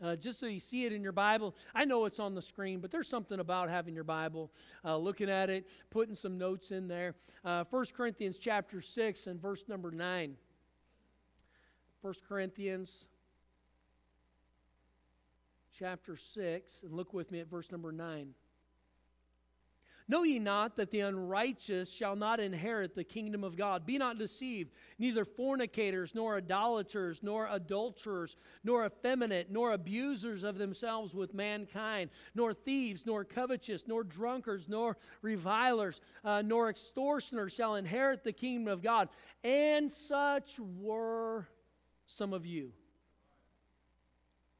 Uh, 0.03 0.15
just 0.15 0.39
so 0.39 0.47
you 0.47 0.59
see 0.59 0.85
it 0.85 0.93
in 0.93 1.03
your 1.03 1.11
Bible. 1.11 1.55
I 1.75 1.85
know 1.85 2.05
it's 2.05 2.19
on 2.19 2.33
the 2.33 2.41
screen, 2.41 2.79
but 2.79 2.89
there's 2.89 3.07
something 3.07 3.39
about 3.39 3.69
having 3.69 3.93
your 3.93 4.03
Bible, 4.03 4.51
uh, 4.83 4.97
looking 4.97 5.29
at 5.29 5.49
it, 5.49 5.67
putting 5.91 6.15
some 6.15 6.37
notes 6.37 6.71
in 6.71 6.87
there. 6.87 7.13
Uh, 7.45 7.63
1 7.69 7.85
Corinthians 7.95 8.37
chapter 8.39 8.81
6 8.81 9.27
and 9.27 9.39
verse 9.39 9.63
number 9.67 9.91
9. 9.91 10.35
1 12.01 12.13
Corinthians 12.27 13.05
chapter 15.77 16.17
6, 16.17 16.73
and 16.83 16.93
look 16.93 17.13
with 17.13 17.31
me 17.31 17.39
at 17.39 17.49
verse 17.49 17.71
number 17.71 17.91
9. 17.91 18.33
Know 20.11 20.23
ye 20.23 20.39
not 20.39 20.75
that 20.75 20.91
the 20.91 20.99
unrighteous 20.99 21.89
shall 21.89 22.17
not 22.17 22.41
inherit 22.41 22.95
the 22.95 23.03
kingdom 23.05 23.45
of 23.45 23.55
God? 23.55 23.85
Be 23.85 23.97
not 23.97 24.17
deceived. 24.17 24.71
Neither 24.99 25.23
fornicators, 25.23 26.13
nor 26.13 26.35
idolaters, 26.35 27.21
nor 27.23 27.47
adulterers, 27.49 28.35
nor 28.61 28.85
effeminate, 28.85 29.49
nor 29.49 29.71
abusers 29.71 30.43
of 30.43 30.57
themselves 30.57 31.13
with 31.13 31.33
mankind, 31.33 32.09
nor 32.35 32.53
thieves, 32.53 33.05
nor 33.05 33.23
covetous, 33.23 33.85
nor 33.87 34.03
drunkards, 34.03 34.67
nor 34.67 34.97
revilers, 35.21 36.01
uh, 36.25 36.41
nor 36.41 36.69
extortioners 36.69 37.53
shall 37.53 37.75
inherit 37.75 38.25
the 38.25 38.33
kingdom 38.33 38.67
of 38.67 38.83
God. 38.83 39.07
And 39.45 39.89
such 39.89 40.59
were 40.59 41.47
some 42.05 42.33
of 42.33 42.45
you. 42.45 42.73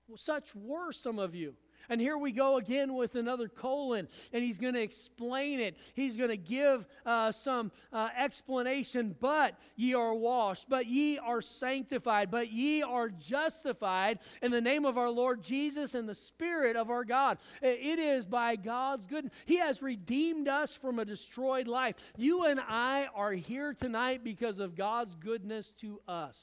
Well, 0.08 0.16
such 0.16 0.56
were 0.56 0.94
some 0.94 1.20
of 1.20 1.36
you. 1.36 1.56
And 1.92 2.00
here 2.00 2.18
we 2.18 2.32
go 2.32 2.56
again 2.56 2.94
with 2.94 3.16
another 3.16 3.50
colon, 3.50 4.08
and 4.32 4.42
he's 4.42 4.58
going 4.58 4.76
to 4.76 4.82
explain 4.82 5.60
it. 5.60 5.76
He's 5.94 6.16
going 6.16 6.30
to 6.30 6.38
give 6.38 6.88
uh, 7.06 7.34
some 7.34 7.70
uh, 7.92 8.08
explanation. 8.18 9.14
But 9.20 9.60
ye 9.76 9.94
are 9.94 10.16
washed, 10.16 10.70
but 10.70 10.86
ye 10.86 11.18
are 11.18 11.42
sanctified, 11.42 12.32
but 12.32 12.50
ye 12.50 12.82
are 12.82 13.10
justified 13.10 14.20
in 14.42 14.52
the 14.52 14.62
name 14.62 14.86
of 14.86 14.98
our 14.98 15.10
Lord 15.10 15.44
Jesus 15.44 15.94
and 15.94 16.08
the 16.08 16.16
Spirit 16.16 16.78
of 16.78 16.90
our 16.90 17.04
God. 17.04 17.40
It 17.62 18.00
is 18.00 18.26
by 18.26 18.56
God's 18.56 19.06
goodness. 19.06 19.34
He 19.46 19.58
has 19.58 19.82
redeemed 19.82 20.48
us 20.48 20.72
from 20.72 20.98
a 20.98 21.04
destroyed 21.04 21.68
life. 21.68 21.96
You 22.16 22.46
and 22.46 22.62
I 22.62 23.10
are 23.14 23.34
here 23.34 23.74
tonight 23.74 24.24
because 24.24 24.60
of 24.60 24.76
God's 24.78 25.14
goodness 25.16 25.74
to 25.82 26.00
us. 26.08 26.38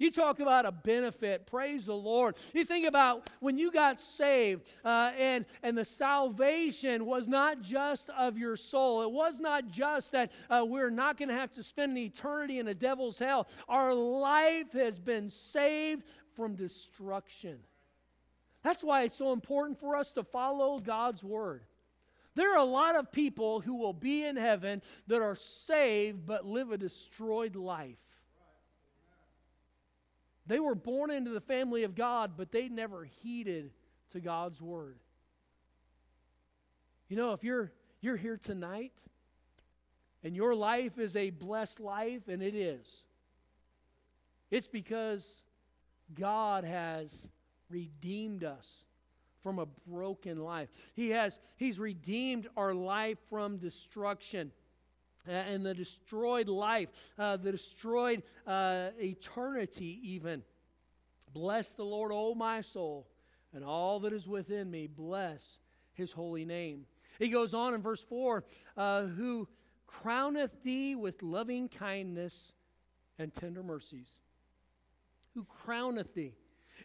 You 0.00 0.10
talk 0.10 0.40
about 0.40 0.64
a 0.64 0.72
benefit. 0.72 1.46
Praise 1.46 1.84
the 1.84 1.94
Lord. 1.94 2.36
You 2.54 2.64
think 2.64 2.86
about 2.86 3.28
when 3.40 3.58
you 3.58 3.70
got 3.70 4.00
saved, 4.00 4.62
uh, 4.82 5.10
and, 5.18 5.44
and 5.62 5.76
the 5.76 5.84
salvation 5.84 7.04
was 7.04 7.28
not 7.28 7.60
just 7.60 8.08
of 8.08 8.38
your 8.38 8.56
soul. 8.56 9.02
It 9.02 9.10
was 9.10 9.38
not 9.38 9.68
just 9.68 10.12
that 10.12 10.32
uh, 10.48 10.64
we're 10.66 10.88
not 10.88 11.18
going 11.18 11.28
to 11.28 11.34
have 11.34 11.52
to 11.52 11.62
spend 11.62 11.92
an 11.92 11.98
eternity 11.98 12.58
in 12.58 12.66
a 12.66 12.72
devil's 12.72 13.18
hell. 13.18 13.46
Our 13.68 13.92
life 13.92 14.72
has 14.72 14.98
been 14.98 15.28
saved 15.28 16.04
from 16.34 16.54
destruction. 16.54 17.58
That's 18.64 18.82
why 18.82 19.02
it's 19.02 19.18
so 19.18 19.34
important 19.34 19.80
for 19.80 19.96
us 19.96 20.10
to 20.12 20.24
follow 20.24 20.78
God's 20.78 21.22
word. 21.22 21.60
There 22.36 22.54
are 22.54 22.58
a 22.58 22.64
lot 22.64 22.96
of 22.96 23.12
people 23.12 23.60
who 23.60 23.74
will 23.74 23.92
be 23.92 24.24
in 24.24 24.36
heaven 24.36 24.80
that 25.08 25.20
are 25.20 25.36
saved 25.36 26.26
but 26.26 26.46
live 26.46 26.72
a 26.72 26.78
destroyed 26.78 27.54
life. 27.54 27.98
They 30.50 30.58
were 30.58 30.74
born 30.74 31.12
into 31.12 31.30
the 31.30 31.40
family 31.40 31.84
of 31.84 31.94
God, 31.94 32.32
but 32.36 32.50
they 32.50 32.68
never 32.68 33.04
heeded 33.22 33.70
to 34.10 34.18
God's 34.18 34.60
word. 34.60 34.98
You 37.08 37.16
know, 37.16 37.34
if 37.34 37.44
you're 37.44 37.70
you're 38.00 38.16
here 38.16 38.36
tonight 38.36 38.92
and 40.24 40.34
your 40.34 40.56
life 40.56 40.98
is 40.98 41.14
a 41.14 41.30
blessed 41.30 41.78
life, 41.78 42.26
and 42.26 42.42
it 42.42 42.56
is, 42.56 42.84
it's 44.50 44.66
because 44.66 45.24
God 46.18 46.64
has 46.64 47.28
redeemed 47.68 48.42
us 48.42 48.66
from 49.44 49.60
a 49.60 49.66
broken 49.86 50.42
life. 50.42 50.68
He 50.96 51.10
has 51.10 51.38
He's 51.58 51.78
redeemed 51.78 52.48
our 52.56 52.74
life 52.74 53.18
from 53.28 53.58
destruction 53.58 54.50
and 55.26 55.64
the 55.64 55.74
destroyed 55.74 56.48
life, 56.48 56.88
uh, 57.18 57.36
the 57.36 57.52
destroyed 57.52 58.22
uh, 58.46 58.88
eternity, 58.98 60.00
even. 60.02 60.42
Bless 61.32 61.68
the 61.70 61.84
Lord, 61.84 62.10
O 62.12 62.34
my 62.34 62.60
soul, 62.60 63.06
and 63.54 63.64
all 63.64 64.00
that 64.00 64.12
is 64.12 64.26
within 64.26 64.70
me. 64.70 64.86
Bless 64.86 65.42
his 65.94 66.12
holy 66.12 66.44
name. 66.44 66.86
He 67.18 67.28
goes 67.28 67.54
on 67.54 67.74
in 67.74 67.82
verse 67.82 68.02
4 68.02 68.44
uh, 68.76 69.02
who 69.04 69.46
crowneth 69.86 70.62
thee 70.62 70.94
with 70.94 71.22
loving 71.22 71.68
kindness 71.68 72.52
and 73.18 73.32
tender 73.34 73.62
mercies. 73.62 74.08
Who 75.34 75.44
crowneth 75.44 76.14
thee. 76.14 76.32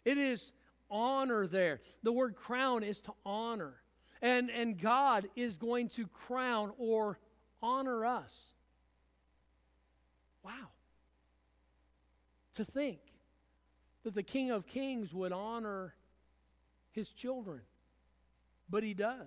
It 0.04 0.18
is 0.18 0.52
honor 0.90 1.46
there. 1.46 1.80
The 2.02 2.12
word 2.12 2.36
crown 2.36 2.84
is 2.84 3.00
to 3.02 3.12
honor. 3.24 3.74
And, 4.22 4.50
and 4.50 4.80
God 4.80 5.28
is 5.36 5.56
going 5.56 5.88
to 5.90 6.06
crown 6.06 6.72
or 6.78 7.18
honor 7.66 8.06
us. 8.06 8.32
Wow. 10.44 10.68
To 12.54 12.64
think 12.64 12.98
that 14.04 14.14
the 14.14 14.22
King 14.22 14.50
of 14.50 14.66
Kings 14.66 15.12
would 15.12 15.32
honor 15.32 15.92
his 16.92 17.08
children. 17.10 17.60
But 18.70 18.82
he 18.82 18.94
does. 18.94 19.26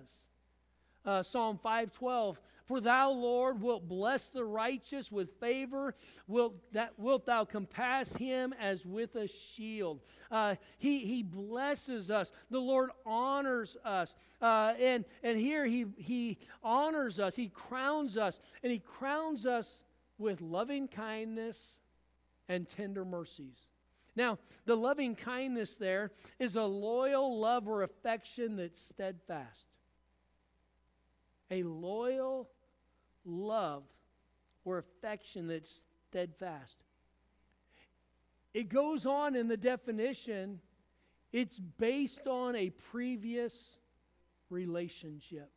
Uh, 1.04 1.22
Psalm 1.22 1.58
512 1.62 2.40
For 2.66 2.80
thou, 2.80 3.10
Lord, 3.10 3.62
wilt 3.62 3.88
bless 3.88 4.24
the 4.24 4.44
righteous 4.44 5.10
with 5.10 5.30
favor, 5.40 5.94
wilt, 6.26 6.54
that, 6.72 6.92
wilt 6.98 7.26
thou 7.26 7.44
compass 7.44 8.14
him 8.14 8.54
as 8.60 8.84
with 8.84 9.16
a 9.16 9.26
shield. 9.26 10.00
Uh, 10.30 10.56
he, 10.78 11.00
he 11.00 11.22
blesses 11.22 12.10
us. 12.10 12.32
The 12.50 12.60
Lord 12.60 12.90
honors 13.06 13.76
us. 13.84 14.14
Uh, 14.42 14.74
and, 14.80 15.04
and 15.22 15.38
here 15.38 15.64
he, 15.64 15.86
he 15.96 16.38
honors 16.62 17.18
us, 17.18 17.34
he 17.34 17.48
crowns 17.48 18.16
us, 18.16 18.38
and 18.62 18.70
he 18.70 18.78
crowns 18.78 19.46
us 19.46 19.84
with 20.18 20.40
loving 20.40 20.86
kindness 20.86 21.58
and 22.48 22.68
tender 22.68 23.04
mercies. 23.04 23.66
Now, 24.16 24.38
the 24.66 24.76
loving 24.76 25.14
kindness 25.14 25.76
there 25.76 26.10
is 26.38 26.56
a 26.56 26.64
loyal 26.64 27.38
love 27.38 27.68
or 27.68 27.82
affection 27.82 28.56
that's 28.56 28.80
steadfast. 28.80 29.66
A 31.50 31.62
loyal 31.62 32.48
love 33.24 33.82
or 34.64 34.78
affection 34.78 35.48
that's 35.48 35.82
steadfast. 36.08 36.76
It 38.52 38.68
goes 38.68 39.06
on 39.06 39.36
in 39.36 39.48
the 39.48 39.56
definition, 39.56 40.60
it's 41.32 41.58
based 41.58 42.26
on 42.26 42.56
a 42.56 42.70
previous 42.70 43.54
relationship. 44.48 45.50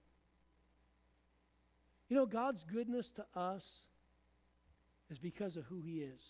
You 2.09 2.17
know, 2.17 2.25
God's 2.27 2.63
goodness 2.63 3.09
to 3.11 3.25
us 3.35 3.63
is 5.09 5.17
because 5.17 5.57
of 5.57 5.65
who 5.65 5.81
He 5.81 6.01
is. 6.01 6.21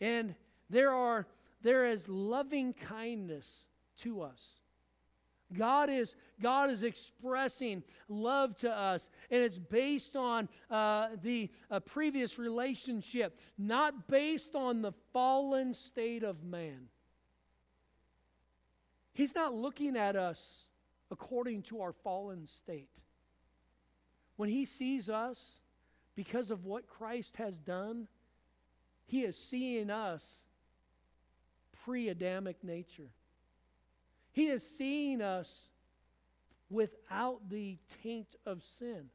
And 0.00 0.34
there 0.70 0.92
are 0.92 1.26
there 1.62 1.86
is 1.86 2.08
loving 2.08 2.74
kindness 2.74 3.46
to 4.02 4.22
us. 4.22 4.40
God 5.52 5.90
is, 5.90 6.14
God 6.42 6.70
is 6.70 6.82
expressing 6.82 7.82
love 8.08 8.56
to 8.58 8.70
us, 8.70 9.08
and 9.30 9.42
it's 9.42 9.58
based 9.58 10.16
on 10.16 10.48
uh, 10.70 11.08
the 11.22 11.50
uh, 11.70 11.80
previous 11.80 12.38
relationship, 12.38 13.38
not 13.58 14.08
based 14.08 14.54
on 14.54 14.82
the 14.82 14.92
fallen 15.12 15.74
state 15.74 16.22
of 16.22 16.42
man. 16.42 16.88
He's 19.12 19.34
not 19.34 19.54
looking 19.54 19.96
at 19.96 20.16
us 20.16 20.40
according 21.10 21.62
to 21.62 21.82
our 21.82 21.92
fallen 21.92 22.46
state. 22.46 22.88
When 24.36 24.48
He 24.48 24.64
sees 24.64 25.08
us 25.08 25.60
because 26.16 26.50
of 26.50 26.64
what 26.64 26.88
Christ 26.88 27.36
has 27.36 27.58
done, 27.58 28.08
He 29.06 29.20
is 29.20 29.36
seeing 29.36 29.90
us 29.90 30.24
pre 31.84 32.08
Adamic 32.08 32.64
nature. 32.64 33.10
He 34.34 34.46
is 34.46 34.64
seeing 34.76 35.22
us 35.22 35.48
without 36.68 37.48
the 37.48 37.78
taint 38.02 38.34
of 38.44 38.62
sin. 38.80 39.06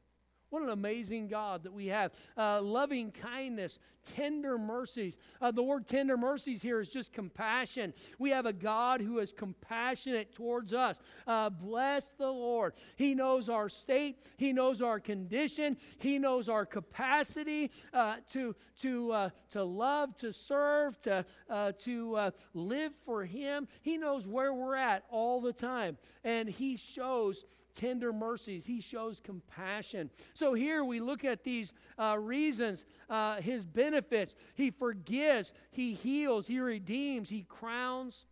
What 0.50 0.62
an 0.62 0.70
amazing 0.70 1.28
God 1.28 1.62
that 1.62 1.72
we 1.72 1.86
have. 1.86 2.10
Uh, 2.36 2.60
loving 2.60 3.12
kindness, 3.12 3.78
tender 4.16 4.58
mercies. 4.58 5.16
Uh, 5.40 5.52
the 5.52 5.62
word 5.62 5.86
tender 5.86 6.16
mercies 6.16 6.60
here 6.60 6.80
is 6.80 6.88
just 6.88 7.12
compassion. 7.12 7.94
We 8.18 8.30
have 8.30 8.46
a 8.46 8.52
God 8.52 9.00
who 9.00 9.20
is 9.20 9.32
compassionate 9.32 10.34
towards 10.34 10.74
us. 10.74 10.98
Uh, 11.24 11.50
bless 11.50 12.04
the 12.18 12.30
Lord. 12.30 12.74
He 12.96 13.14
knows 13.14 13.48
our 13.48 13.68
state, 13.68 14.18
He 14.38 14.52
knows 14.52 14.82
our 14.82 14.98
condition, 14.98 15.76
He 15.98 16.18
knows 16.18 16.48
our 16.48 16.66
capacity 16.66 17.70
uh, 17.92 18.16
to, 18.32 18.56
to, 18.82 19.12
uh, 19.12 19.30
to 19.52 19.62
love, 19.62 20.16
to 20.18 20.32
serve, 20.32 21.00
to, 21.02 21.24
uh, 21.48 21.72
to 21.84 22.32
live 22.54 22.92
for 23.04 23.24
Him. 23.24 23.68
He 23.82 23.98
knows 23.98 24.26
where 24.26 24.52
we're 24.52 24.74
at 24.74 25.04
all 25.10 25.40
the 25.40 25.52
time. 25.52 25.96
And 26.24 26.48
He 26.48 26.76
shows 26.76 27.44
tender 27.74 28.12
mercies. 28.12 28.66
He 28.66 28.80
shows 28.80 29.20
compassion. 29.22 30.10
So 30.34 30.54
here 30.54 30.84
we 30.84 31.00
look 31.00 31.24
at 31.24 31.44
these 31.44 31.72
uh, 31.98 32.16
reasons, 32.18 32.84
uh, 33.08 33.40
his 33.40 33.64
benefits. 33.64 34.34
He 34.54 34.70
forgives, 34.70 35.52
he 35.70 35.94
heals, 35.94 36.46
he 36.46 36.60
redeems, 36.60 37.28
he 37.28 37.42
crowns. 37.42 38.26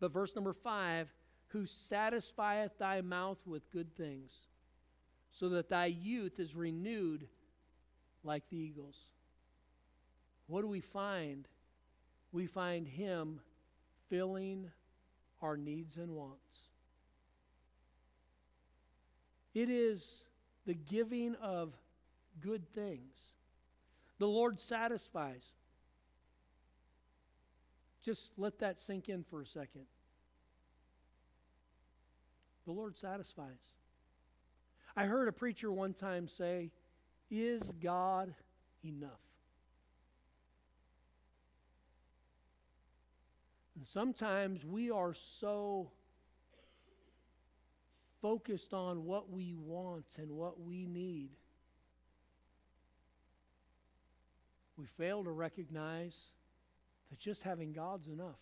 But 0.00 0.12
verse 0.12 0.34
number 0.34 0.52
five, 0.52 1.08
who 1.48 1.66
satisfieth 1.66 2.78
thy 2.78 3.00
mouth 3.00 3.38
with 3.46 3.70
good 3.70 3.94
things, 3.96 4.32
so 5.30 5.48
that 5.50 5.68
thy 5.68 5.86
youth 5.86 6.38
is 6.38 6.54
renewed 6.54 7.28
like 8.24 8.42
the 8.50 8.56
eagles. 8.56 8.96
What 10.48 10.62
do 10.62 10.68
we 10.68 10.80
find? 10.80 11.48
We 12.32 12.46
find 12.46 12.86
him 12.86 13.40
filling 14.08 14.70
our 15.40 15.56
needs 15.56 15.96
and 15.96 16.10
wants. 16.10 16.42
It 19.56 19.70
is 19.70 20.04
the 20.66 20.74
giving 20.74 21.34
of 21.36 21.72
good 22.42 22.68
things. 22.74 23.16
The 24.18 24.28
Lord 24.28 24.60
satisfies. 24.60 25.44
Just 28.04 28.32
let 28.36 28.58
that 28.58 28.78
sink 28.78 29.08
in 29.08 29.24
for 29.24 29.40
a 29.40 29.46
second. 29.46 29.86
The 32.66 32.72
Lord 32.72 32.98
satisfies. 32.98 33.72
I 34.94 35.06
heard 35.06 35.26
a 35.26 35.32
preacher 35.32 35.72
one 35.72 35.94
time 35.94 36.28
say, 36.28 36.70
Is 37.30 37.62
God 37.82 38.34
enough? 38.84 39.10
And 43.74 43.86
sometimes 43.86 44.66
we 44.66 44.90
are 44.90 45.14
so 45.14 45.92
focused 48.20 48.72
on 48.72 49.04
what 49.04 49.30
we 49.30 49.54
want 49.54 50.06
and 50.18 50.30
what 50.30 50.60
we 50.60 50.86
need, 50.86 51.30
we 54.76 54.86
fail 54.98 55.24
to 55.24 55.30
recognize 55.30 56.16
that 57.10 57.18
just 57.18 57.42
having 57.42 57.72
God's 57.72 58.08
enough. 58.08 58.40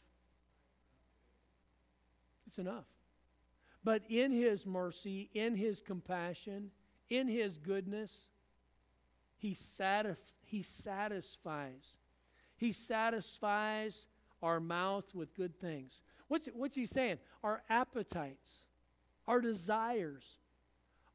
It's 2.47 2.59
enough. 2.59 2.85
But 3.83 4.03
in 4.09 4.33
His 4.33 4.65
mercy, 4.65 5.31
in 5.35 5.57
His 5.57 5.81
compassion, 5.81 6.71
in 7.11 7.29
His 7.29 7.59
goodness, 7.59 8.13
He, 9.37 9.55
satisf- 9.55 10.17
he 10.45 10.63
satisfies. 10.63 11.97
He 12.57 12.73
satisfies 12.73 14.07
our 14.43 14.61
mouth 14.61 15.15
with 15.15 15.35
good 15.35 15.61
things. 15.61 16.01
What's, 16.29 16.49
what's 16.55 16.75
He 16.75 16.87
saying? 16.87 17.19
Our 17.43 17.63
appetites 17.69 18.64
our 19.27 19.41
desires, 19.41 20.25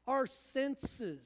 our 0.06 0.26
senses. 0.26 1.20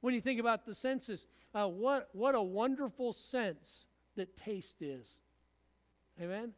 When 0.00 0.14
you 0.14 0.20
think 0.20 0.40
about 0.40 0.66
the 0.66 0.74
senses, 0.74 1.26
uh, 1.54 1.66
what, 1.66 2.08
what 2.12 2.34
a 2.34 2.42
wonderful 2.42 3.12
sense 3.12 3.84
that 4.16 4.36
taste 4.36 4.80
is. 4.80 5.06
Amen? 6.20 6.52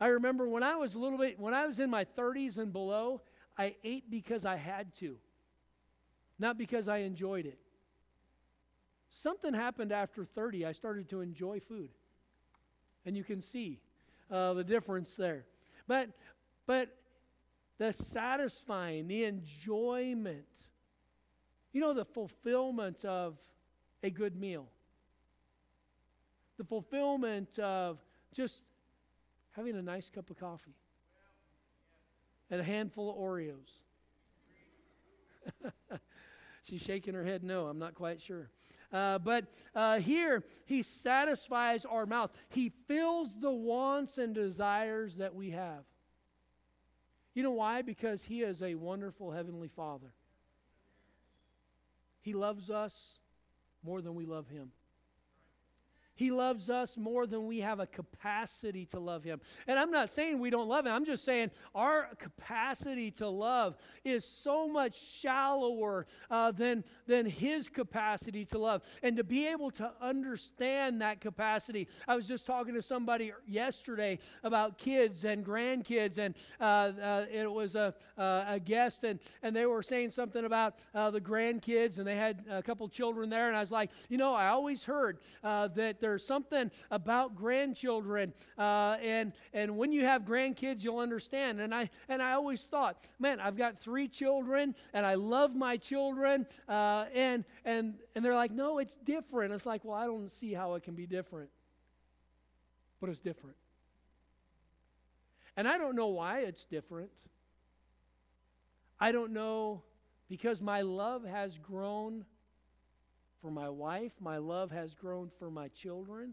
I 0.00 0.08
remember 0.08 0.48
when 0.48 0.62
I 0.62 0.76
was 0.76 0.94
a 0.94 0.98
little 0.98 1.18
bit, 1.18 1.38
when 1.38 1.54
I 1.54 1.66
was 1.66 1.78
in 1.78 1.90
my 1.90 2.04
30s 2.04 2.58
and 2.58 2.72
below, 2.72 3.22
I 3.56 3.76
ate 3.84 4.10
because 4.10 4.44
I 4.44 4.56
had 4.56 4.94
to, 4.96 5.16
not 6.38 6.58
because 6.58 6.88
I 6.88 6.98
enjoyed 6.98 7.46
it. 7.46 7.58
Something 9.08 9.54
happened 9.54 9.92
after 9.92 10.24
30. 10.24 10.66
I 10.66 10.72
started 10.72 11.08
to 11.10 11.20
enjoy 11.20 11.60
food. 11.60 11.90
And 13.06 13.16
you 13.16 13.22
can 13.22 13.40
see 13.40 13.78
uh, 14.30 14.54
the 14.54 14.64
difference 14.64 15.14
there. 15.14 15.44
But, 15.86 16.08
but 16.66 16.88
the 17.78 17.92
satisfying, 17.92 19.08
the 19.08 19.24
enjoyment, 19.24 20.46
you 21.72 21.80
know, 21.80 21.92
the 21.92 22.04
fulfillment 22.04 23.04
of 23.04 23.36
a 24.02 24.10
good 24.10 24.36
meal, 24.36 24.66
the 26.56 26.64
fulfillment 26.64 27.58
of 27.58 27.98
just 28.32 28.62
having 29.52 29.76
a 29.76 29.82
nice 29.82 30.08
cup 30.08 30.30
of 30.30 30.38
coffee 30.38 30.74
and 32.50 32.60
a 32.60 32.64
handful 32.64 33.10
of 33.10 33.16
Oreos. 33.16 33.80
She's 36.62 36.80
shaking 36.80 37.14
her 37.14 37.24
head 37.24 37.42
no, 37.42 37.66
I'm 37.66 37.78
not 37.78 37.94
quite 37.94 38.20
sure. 38.20 38.50
Uh, 38.92 39.18
but 39.18 39.46
uh, 39.74 39.98
here, 39.98 40.44
he 40.66 40.82
satisfies 40.82 41.84
our 41.84 42.06
mouth. 42.06 42.30
He 42.50 42.70
fills 42.86 43.28
the 43.40 43.50
wants 43.50 44.18
and 44.18 44.34
desires 44.34 45.16
that 45.16 45.34
we 45.34 45.50
have. 45.50 45.84
You 47.34 47.42
know 47.42 47.50
why? 47.50 47.82
Because 47.82 48.22
He 48.24 48.42
is 48.42 48.62
a 48.62 48.74
wonderful 48.76 49.32
Heavenly 49.32 49.68
Father. 49.68 50.12
He 52.22 52.32
loves 52.32 52.70
us 52.70 53.18
more 53.82 54.00
than 54.00 54.14
we 54.14 54.24
love 54.24 54.48
Him. 54.48 54.70
He 56.14 56.30
loves 56.30 56.70
us 56.70 56.96
more 56.96 57.26
than 57.26 57.46
we 57.46 57.60
have 57.60 57.80
a 57.80 57.86
capacity 57.86 58.86
to 58.86 59.00
love 59.00 59.24
Him. 59.24 59.40
And 59.66 59.78
I'm 59.78 59.90
not 59.90 60.10
saying 60.10 60.38
we 60.38 60.50
don't 60.50 60.68
love 60.68 60.86
Him, 60.86 60.92
I'm 60.92 61.04
just 61.04 61.24
saying 61.24 61.50
our 61.74 62.08
capacity 62.18 63.10
to 63.12 63.28
love 63.28 63.76
is 64.04 64.24
so 64.24 64.68
much 64.68 65.00
shallower 65.20 66.06
uh, 66.30 66.52
than, 66.52 66.84
than 67.06 67.26
His 67.26 67.68
capacity 67.68 68.44
to 68.46 68.58
love. 68.58 68.82
And 69.02 69.16
to 69.16 69.24
be 69.24 69.46
able 69.46 69.70
to 69.72 69.90
understand 70.00 71.00
that 71.00 71.20
capacity, 71.20 71.88
I 72.06 72.14
was 72.14 72.26
just 72.26 72.46
talking 72.46 72.74
to 72.74 72.82
somebody 72.82 73.32
yesterday 73.46 74.18
about 74.42 74.78
kids 74.78 75.24
and 75.24 75.44
grandkids, 75.44 76.18
and 76.18 76.34
uh, 76.60 76.64
uh, 76.64 77.26
it 77.32 77.50
was 77.50 77.74
a, 77.74 77.94
uh, 78.16 78.44
a 78.48 78.60
guest, 78.60 79.04
and, 79.04 79.18
and 79.42 79.54
they 79.54 79.66
were 79.66 79.82
saying 79.82 80.10
something 80.10 80.44
about 80.44 80.74
uh, 80.94 81.10
the 81.10 81.20
grandkids, 81.20 81.98
and 81.98 82.06
they 82.06 82.16
had 82.16 82.44
a 82.50 82.62
couple 82.62 82.88
children 82.88 83.30
there, 83.30 83.48
and 83.48 83.56
I 83.56 83.60
was 83.60 83.70
like, 83.70 83.90
you 84.08 84.18
know, 84.18 84.34
I 84.34 84.48
always 84.48 84.84
heard 84.84 85.18
uh, 85.42 85.68
that 85.68 86.00
there's 86.04 86.24
something 86.24 86.70
about 86.90 87.34
grandchildren, 87.34 88.34
uh, 88.58 88.96
and 89.02 89.32
and 89.54 89.74
when 89.78 89.90
you 89.90 90.04
have 90.04 90.22
grandkids, 90.22 90.84
you'll 90.84 90.98
understand. 90.98 91.60
And 91.60 91.74
I 91.74 91.88
and 92.10 92.20
I 92.20 92.32
always 92.32 92.60
thought, 92.60 93.02
man, 93.18 93.40
I've 93.40 93.56
got 93.56 93.80
three 93.80 94.06
children, 94.06 94.74
and 94.92 95.06
I 95.06 95.14
love 95.14 95.54
my 95.54 95.78
children, 95.78 96.46
uh, 96.68 97.06
and 97.14 97.44
and 97.64 97.94
and 98.14 98.22
they're 98.22 98.34
like, 98.34 98.52
no, 98.52 98.78
it's 98.78 98.96
different. 99.06 99.54
It's 99.54 99.64
like, 99.64 99.82
well, 99.82 99.96
I 99.96 100.04
don't 100.04 100.28
see 100.28 100.52
how 100.52 100.74
it 100.74 100.82
can 100.82 100.94
be 100.94 101.06
different, 101.06 101.48
but 103.00 103.08
it's 103.08 103.18
different. 103.20 103.56
And 105.56 105.66
I 105.66 105.78
don't 105.78 105.96
know 105.96 106.08
why 106.08 106.40
it's 106.40 106.64
different. 106.66 107.10
I 109.00 109.10
don't 109.10 109.32
know 109.32 109.82
because 110.28 110.60
my 110.60 110.82
love 110.82 111.24
has 111.24 111.56
grown 111.58 112.26
for 113.44 113.50
my 113.50 113.68
wife. 113.68 114.12
My 114.20 114.38
love 114.38 114.70
has 114.70 114.94
grown 114.94 115.30
for 115.38 115.50
my 115.50 115.68
children. 115.68 116.32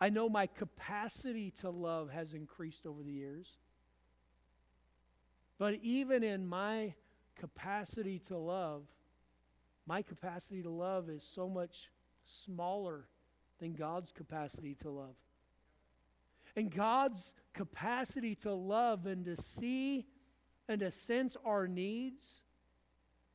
I 0.00 0.10
know 0.10 0.28
my 0.28 0.46
capacity 0.46 1.52
to 1.60 1.70
love 1.70 2.08
has 2.10 2.34
increased 2.34 2.86
over 2.86 3.02
the 3.02 3.10
years. 3.10 3.48
But 5.58 5.74
even 5.82 6.22
in 6.22 6.46
my 6.46 6.94
capacity 7.36 8.20
to 8.28 8.36
love, 8.36 8.82
my 9.86 10.02
capacity 10.02 10.62
to 10.62 10.70
love 10.70 11.10
is 11.10 11.28
so 11.34 11.48
much 11.48 11.90
smaller 12.44 13.06
than 13.58 13.72
God's 13.72 14.12
capacity 14.12 14.76
to 14.82 14.90
love. 14.90 15.16
And 16.54 16.72
God's 16.72 17.34
capacity 17.54 18.36
to 18.36 18.52
love 18.52 19.06
and 19.06 19.24
to 19.24 19.36
see 19.36 20.06
and 20.68 20.78
to 20.78 20.92
sense 20.92 21.36
our 21.44 21.66
needs 21.66 22.42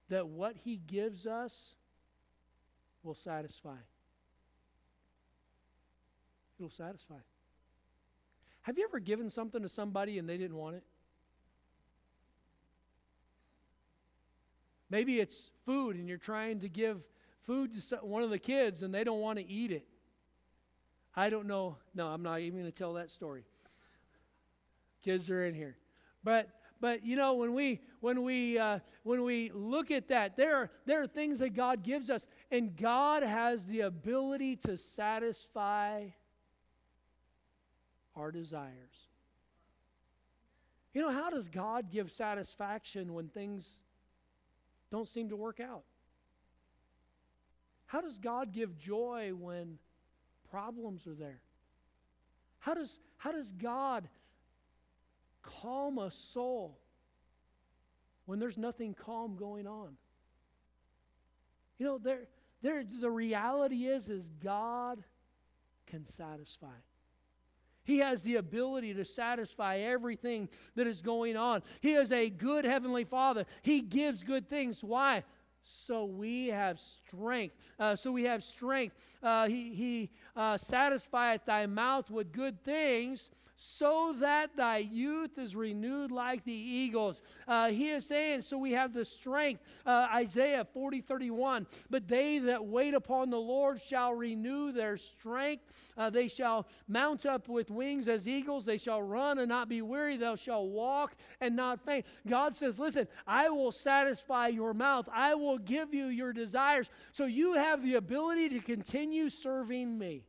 that 0.09 0.27
what 0.27 0.55
He 0.63 0.77
gives 0.77 1.25
us 1.25 1.53
will 3.03 3.15
satisfy. 3.15 3.77
It'll 6.59 6.69
satisfy. 6.69 7.15
Have 8.61 8.77
you 8.77 8.85
ever 8.85 8.99
given 8.99 9.29
something 9.29 9.61
to 9.61 9.69
somebody 9.69 10.17
and 10.17 10.27
they 10.27 10.37
didn't 10.37 10.55
want 10.55 10.77
it? 10.77 10.83
Maybe 14.89 15.19
it's 15.19 15.49
food 15.65 15.95
and 15.95 16.07
you're 16.07 16.17
trying 16.17 16.61
to 16.61 16.69
give 16.69 17.01
food 17.45 17.71
to 17.73 17.95
one 17.97 18.23
of 18.23 18.29
the 18.29 18.39
kids 18.39 18.83
and 18.83 18.93
they 18.93 19.03
don't 19.03 19.19
want 19.19 19.39
to 19.39 19.45
eat 19.45 19.71
it. 19.71 19.85
I 21.15 21.29
don't 21.29 21.47
know. 21.47 21.77
No, 21.93 22.07
I'm 22.07 22.23
not 22.23 22.39
even 22.39 22.59
going 22.59 22.71
to 22.71 22.77
tell 22.77 22.93
that 22.93 23.11
story. 23.11 23.43
Kids 25.03 25.29
are 25.29 25.45
in 25.45 25.53
here. 25.53 25.75
But 26.23 26.47
but 26.83 27.05
you 27.05 27.15
know, 27.15 27.35
when 27.35 27.53
we 27.53 27.79
when 28.01 28.23
we 28.23 28.59
uh, 28.59 28.79
when 29.03 29.23
we 29.23 29.49
look 29.53 29.89
at 29.89 30.09
that, 30.09 30.35
there 30.35 30.57
are 30.57 30.69
there 30.85 31.01
are 31.01 31.07
things 31.07 31.39
that 31.39 31.55
God 31.55 31.81
gives 31.81 32.09
us, 32.09 32.25
and 32.51 32.75
God 32.75 33.23
has 33.23 33.63
the 33.63 33.79
ability 33.81 34.57
to 34.57 34.75
satisfy 34.75 36.07
our 38.17 38.33
desires. 38.33 39.07
You 40.93 41.03
know, 41.03 41.09
how 41.09 41.29
does 41.29 41.47
God 41.47 41.89
give 41.89 42.11
satisfaction 42.11 43.13
when 43.13 43.29
things 43.29 43.65
don't 44.91 45.07
seem 45.07 45.29
to 45.29 45.37
work 45.37 45.61
out? 45.61 45.83
How 47.85 48.01
does 48.01 48.17
God 48.17 48.51
give 48.51 48.77
joy 48.77 49.31
when 49.33 49.77
problems 50.51 51.07
are 51.07 51.15
there? 51.15 51.39
How 52.59 52.73
does, 52.73 52.99
how 53.15 53.31
does 53.31 53.53
God 53.53 54.09
calm 55.43 55.97
a 55.97 56.11
soul 56.11 56.79
when 58.25 58.39
there's 58.39 58.57
nothing 58.57 58.93
calm 58.93 59.35
going 59.35 59.67
on. 59.67 59.97
You 61.77 61.85
know, 61.85 61.97
there, 61.97 62.27
there, 62.61 62.83
the 63.01 63.09
reality 63.09 63.85
is, 63.85 64.09
is 64.09 64.27
God 64.43 65.03
can 65.87 66.05
satisfy. 66.05 66.67
He 67.83 67.97
has 67.97 68.21
the 68.21 68.37
ability 68.37 68.93
to 68.93 69.03
satisfy 69.03 69.79
everything 69.79 70.47
that 70.75 70.87
is 70.87 71.01
going 71.01 71.35
on. 71.35 71.63
He 71.81 71.93
is 71.93 72.11
a 72.11 72.29
good 72.29 72.63
heavenly 72.63 73.03
Father. 73.03 73.45
He 73.61 73.81
gives 73.81 74.23
good 74.23 74.49
things. 74.49 74.81
Why? 74.81 75.23
So 75.63 76.05
we 76.05 76.47
have 76.47 76.79
strength. 76.79 77.55
Uh, 77.79 77.95
so 77.95 78.11
we 78.11 78.23
have 78.23 78.43
strength. 78.43 78.95
Uh, 79.21 79.47
he 79.47 79.73
he 79.73 80.09
uh, 80.35 80.57
satisfieth 80.57 81.45
thy 81.45 81.65
mouth 81.65 82.09
with 82.09 82.31
good 82.31 82.63
things 82.63 83.29
so 83.65 84.13
that 84.19 84.57
thy 84.57 84.79
youth 84.79 85.37
is 85.37 85.55
renewed 85.55 86.11
like 86.11 86.43
the 86.43 86.51
eagles. 86.51 87.21
Uh, 87.47 87.69
he 87.69 87.91
is 87.91 88.05
saying, 88.05 88.41
so 88.41 88.57
we 88.57 88.73
have 88.73 88.93
the 88.93 89.05
strength. 89.05 89.61
Uh, 89.85 90.07
Isaiah 90.13 90.67
40 90.73 90.99
31. 90.99 91.65
But 91.89 92.09
they 92.09 92.39
that 92.39 92.65
wait 92.65 92.93
upon 92.93 93.29
the 93.29 93.37
Lord 93.37 93.81
shall 93.81 94.13
renew 94.13 94.73
their 94.73 94.97
strength. 94.97 95.63
Uh, 95.97 96.09
they 96.09 96.27
shall 96.27 96.67
mount 96.89 97.25
up 97.25 97.47
with 97.47 97.71
wings 97.71 98.09
as 98.09 98.27
eagles. 98.27 98.65
They 98.65 98.77
shall 98.77 99.01
run 99.01 99.39
and 99.39 99.47
not 99.47 99.69
be 99.69 99.81
weary. 99.81 100.17
They 100.17 100.35
shall 100.35 100.67
walk 100.67 101.15
and 101.39 101.55
not 101.55 101.79
faint. 101.85 102.05
God 102.27 102.57
says, 102.57 102.77
listen, 102.77 103.07
I 103.25 103.49
will 103.49 103.71
satisfy 103.71 104.49
your 104.49 104.73
mouth, 104.73 105.07
I 105.13 105.35
will 105.35 105.57
give 105.57 105.93
you 105.93 106.07
your 106.07 106.33
desires. 106.33 106.89
So 107.13 107.25
you 107.25 107.53
have 107.53 107.81
the 107.81 107.95
ability 107.95 108.49
to 108.49 108.59
continue 108.59 109.29
serving 109.29 109.97
me. 109.97 110.22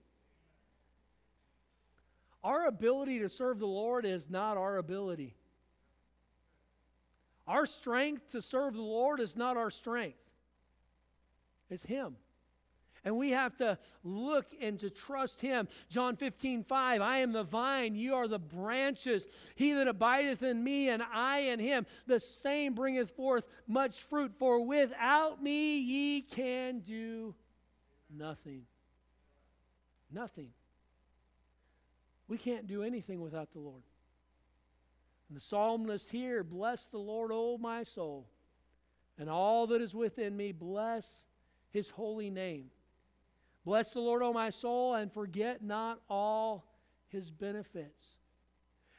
Our 2.44 2.66
ability 2.66 3.20
to 3.20 3.28
serve 3.30 3.58
the 3.58 3.66
Lord 3.66 4.04
is 4.04 4.28
not 4.28 4.58
our 4.58 4.76
ability. 4.76 5.34
Our 7.48 7.64
strength 7.64 8.30
to 8.32 8.42
serve 8.42 8.74
the 8.74 8.82
Lord 8.82 9.18
is 9.18 9.34
not 9.34 9.56
our 9.56 9.70
strength, 9.70 10.18
it's 11.70 11.82
Him. 11.82 12.16
And 13.06 13.18
we 13.18 13.32
have 13.32 13.54
to 13.58 13.78
look 14.02 14.46
and 14.62 14.80
to 14.80 14.88
trust 14.88 15.40
him. 15.42 15.68
John 15.90 16.16
15, 16.16 16.64
5, 16.64 17.02
I 17.02 17.18
am 17.18 17.32
the 17.32 17.42
vine, 17.42 17.94
you 17.94 18.14
are 18.14 18.26
the 18.26 18.38
branches. 18.38 19.26
He 19.56 19.74
that 19.74 19.86
abideth 19.86 20.42
in 20.42 20.64
me, 20.64 20.88
and 20.88 21.02
I 21.02 21.40
in 21.40 21.60
him, 21.60 21.84
the 22.06 22.18
same 22.18 22.72
bringeth 22.72 23.10
forth 23.10 23.44
much 23.68 24.00
fruit. 24.04 24.32
For 24.38 24.64
without 24.64 25.42
me 25.42 25.76
ye 25.76 26.22
can 26.22 26.80
do 26.80 27.34
nothing. 28.10 28.62
Nothing. 30.10 30.48
We 32.28 32.38
can't 32.38 32.66
do 32.66 32.82
anything 32.82 33.20
without 33.20 33.52
the 33.52 33.60
Lord. 33.60 33.82
And 35.28 35.36
the 35.36 35.44
psalmist 35.44 36.10
here, 36.10 36.42
bless 36.42 36.86
the 36.86 36.98
Lord, 36.98 37.30
O 37.32 37.58
my 37.58 37.84
soul, 37.84 38.26
and 39.18 39.28
all 39.28 39.66
that 39.68 39.80
is 39.80 39.94
within 39.94 40.36
me, 40.36 40.52
bless 40.52 41.06
his 41.70 41.90
holy 41.90 42.30
name. 42.30 42.70
Bless 43.64 43.90
the 43.90 44.00
Lord, 44.00 44.22
O 44.22 44.32
my 44.32 44.50
soul, 44.50 44.94
and 44.94 45.12
forget 45.12 45.62
not 45.62 46.00
all 46.10 46.64
his 47.08 47.30
benefits. 47.30 48.04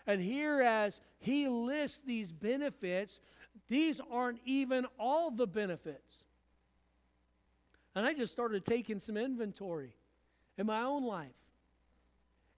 And 0.08 0.22
here, 0.22 0.62
as 0.62 1.00
he 1.20 1.48
lists 1.48 2.00
these 2.06 2.32
benefits, 2.32 3.20
these 3.68 4.00
aren't 4.12 4.40
even 4.46 4.86
all 5.00 5.32
the 5.32 5.48
benefits. 5.48 6.24
And 7.96 8.06
I 8.06 8.14
just 8.14 8.34
started 8.34 8.66
taking 8.66 9.00
some 9.00 9.18
inventory 9.18 9.96
in 10.58 10.66
my 10.66 10.82
own 10.82 11.04
life. 11.04 11.28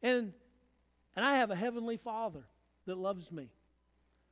And 0.02 0.34
and 1.18 1.26
I 1.26 1.38
have 1.38 1.50
a 1.50 1.56
heavenly 1.56 1.98
Father 1.98 2.46
that 2.86 2.96
loves 2.96 3.32
me. 3.32 3.50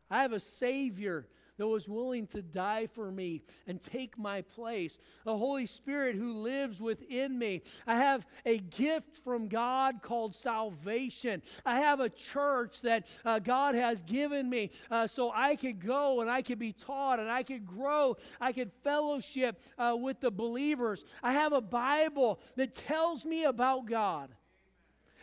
I 0.09 0.21
have 0.21 0.33
a 0.33 0.39
Savior 0.39 1.27
that 1.57 1.65
was 1.65 1.87
willing 1.87 2.27
to 2.27 2.43
die 2.43 2.87
for 2.93 3.11
me 3.11 3.41
and 3.65 3.81
take 3.81 4.19
my 4.19 4.41
place. 4.41 4.99
a 5.25 5.35
Holy 5.35 5.65
Spirit 5.65 6.15
who 6.15 6.33
lives 6.33 6.79
within 6.79 7.39
me. 7.39 7.63
I 7.87 7.95
have 7.95 8.27
a 8.45 8.59
gift 8.59 9.17
from 9.23 9.47
God 9.47 10.03
called 10.03 10.35
salvation. 10.35 11.41
I 11.65 11.79
have 11.79 12.01
a 12.01 12.09
church 12.09 12.81
that 12.81 13.07
uh, 13.25 13.39
God 13.39 13.73
has 13.73 14.03
given 14.03 14.47
me 14.47 14.69
uh, 14.91 15.07
so 15.07 15.31
I 15.33 15.55
could 15.55 15.83
go 15.83 16.21
and 16.21 16.29
I 16.29 16.43
could 16.43 16.59
be 16.59 16.73
taught 16.73 17.19
and 17.19 17.31
I 17.31 17.41
could 17.41 17.65
grow. 17.65 18.15
I 18.39 18.51
could 18.51 18.71
fellowship 18.83 19.59
uh, 19.79 19.95
with 19.99 20.19
the 20.19 20.29
believers. 20.29 21.03
I 21.23 21.33
have 21.33 21.53
a 21.53 21.61
Bible 21.61 22.39
that 22.57 22.75
tells 22.75 23.25
me 23.25 23.45
about 23.45 23.87
God. 23.87 24.29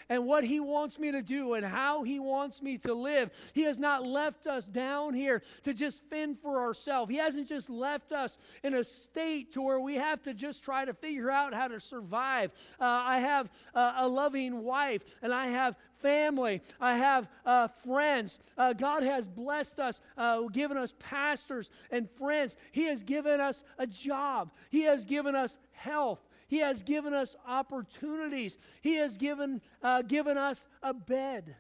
And 0.09 0.27
what 0.27 0.45
He 0.45 0.61
wants 0.61 0.99
me 0.99 1.13
to 1.13 1.23
do 1.23 1.55
and 1.55 1.65
how 1.65 2.03
He 2.03 2.19
wants 2.19 2.63
me 2.63 2.79
to 2.79 2.95
live. 2.95 3.31
He 3.53 3.63
has 3.63 3.79
not 3.79 4.07
left 4.07 4.47
us 4.47 4.67
down 4.67 5.15
here 5.15 5.43
to 5.65 5.75
just 5.75 6.03
fend 6.11 6.39
for 6.41 6.61
ourselves. 6.61 7.11
He 7.11 7.19
hasn't 7.19 7.49
just 7.49 7.71
left 7.71 8.13
us 8.13 8.37
in 8.63 8.75
a 8.75 8.85
state 8.85 9.53
to 9.55 9.63
where 9.63 9.81
we 9.81 9.97
have 9.97 10.23
to 10.25 10.35
just 10.35 10.63
try 10.63 10.85
to 10.85 10.95
figure 10.95 11.31
out 11.31 11.55
how 11.55 11.69
to 11.69 11.81
survive. 11.81 12.51
Uh, 12.81 12.85
I 12.85 13.19
have 13.21 13.51
uh, 13.75 13.95
a 13.99 14.09
loving 14.09 14.63
wife 14.63 15.03
and 15.23 15.33
I 15.33 15.49
have 15.49 15.77
family. 16.03 16.61
I 16.81 16.97
have 16.97 17.29
uh, 17.47 17.69
friends. 17.87 18.39
Uh, 18.59 18.73
God 18.73 19.03
has 19.05 19.27
blessed 19.27 19.79
us, 19.79 20.01
uh, 20.19 20.43
given 20.49 20.77
us 20.77 20.95
pastors 20.99 21.71
and 21.91 22.11
friends. 22.19 22.57
He 22.73 22.85
has 22.87 23.03
given 23.03 23.41
us 23.41 23.63
a 23.79 23.87
job. 23.87 24.51
He 24.71 24.83
has 24.83 25.05
given 25.05 25.35
us 25.35 25.57
health. 25.71 26.19
He 26.53 26.59
has 26.59 26.83
given 26.83 27.15
us 27.15 27.35
opportunities. 27.49 28.59
He 28.83 28.97
has 28.97 29.17
given, 29.17 29.63
uh, 29.83 30.03
given 30.03 30.37
us 30.37 30.63
a 30.83 30.93
bed. 30.93 31.57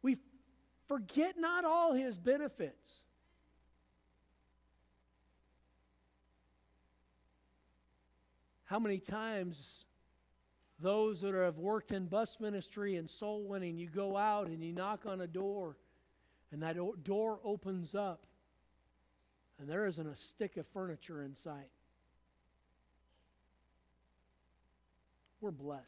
We 0.00 0.18
forget 0.86 1.40
not 1.40 1.64
all 1.64 1.92
his 1.92 2.16
benefits. 2.16 2.88
How 8.66 8.78
many 8.78 8.98
times 8.98 9.56
those 10.78 11.20
that 11.22 11.34
have 11.34 11.58
worked 11.58 11.90
in 11.90 12.06
bus 12.06 12.36
ministry 12.38 12.94
and 12.94 13.10
soul 13.10 13.42
winning, 13.48 13.76
you 13.76 13.88
go 13.88 14.16
out 14.16 14.46
and 14.46 14.62
you 14.62 14.72
knock 14.72 15.04
on 15.04 15.20
a 15.22 15.26
door, 15.26 15.76
and 16.52 16.62
that 16.62 16.76
door 17.02 17.40
opens 17.42 17.96
up 17.96 18.28
and 19.58 19.68
there 19.68 19.86
isn't 19.86 20.06
a 20.06 20.16
stick 20.16 20.56
of 20.56 20.66
furniture 20.68 21.22
in 21.22 21.34
sight. 21.34 21.70
We're 25.40 25.50
blessed. 25.50 25.84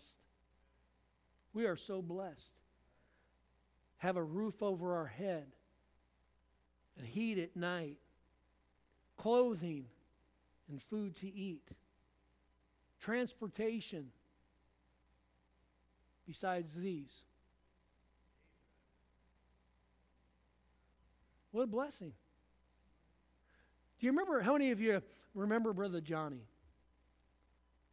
We 1.53 1.67
are 1.67 1.77
so 1.77 2.03
blessed. 2.03 2.53
Have 3.99 4.17
a 4.17 4.23
roof 4.23 4.63
over 4.63 4.97
our 4.97 5.07
head 5.07 5.47
and 6.99 7.07
heat 7.07 7.39
at 7.39 7.57
night, 7.57 7.97
clothing 9.17 9.87
and 10.69 10.83
food 10.91 11.17
to 11.17 11.27
eat, 11.27 11.67
transportation 13.01 14.07
besides 16.27 16.75
these. 16.75 17.13
What 21.53 21.63
a 21.63 21.67
blessing. 21.67 22.13
Do 23.99 24.07
you 24.07 24.13
remember, 24.13 24.41
how 24.43 24.53
many 24.53 24.73
of 24.73 24.81
you 24.81 25.01
remember 25.35 25.73
Brother 25.73 26.03
Johnny? 26.03 26.43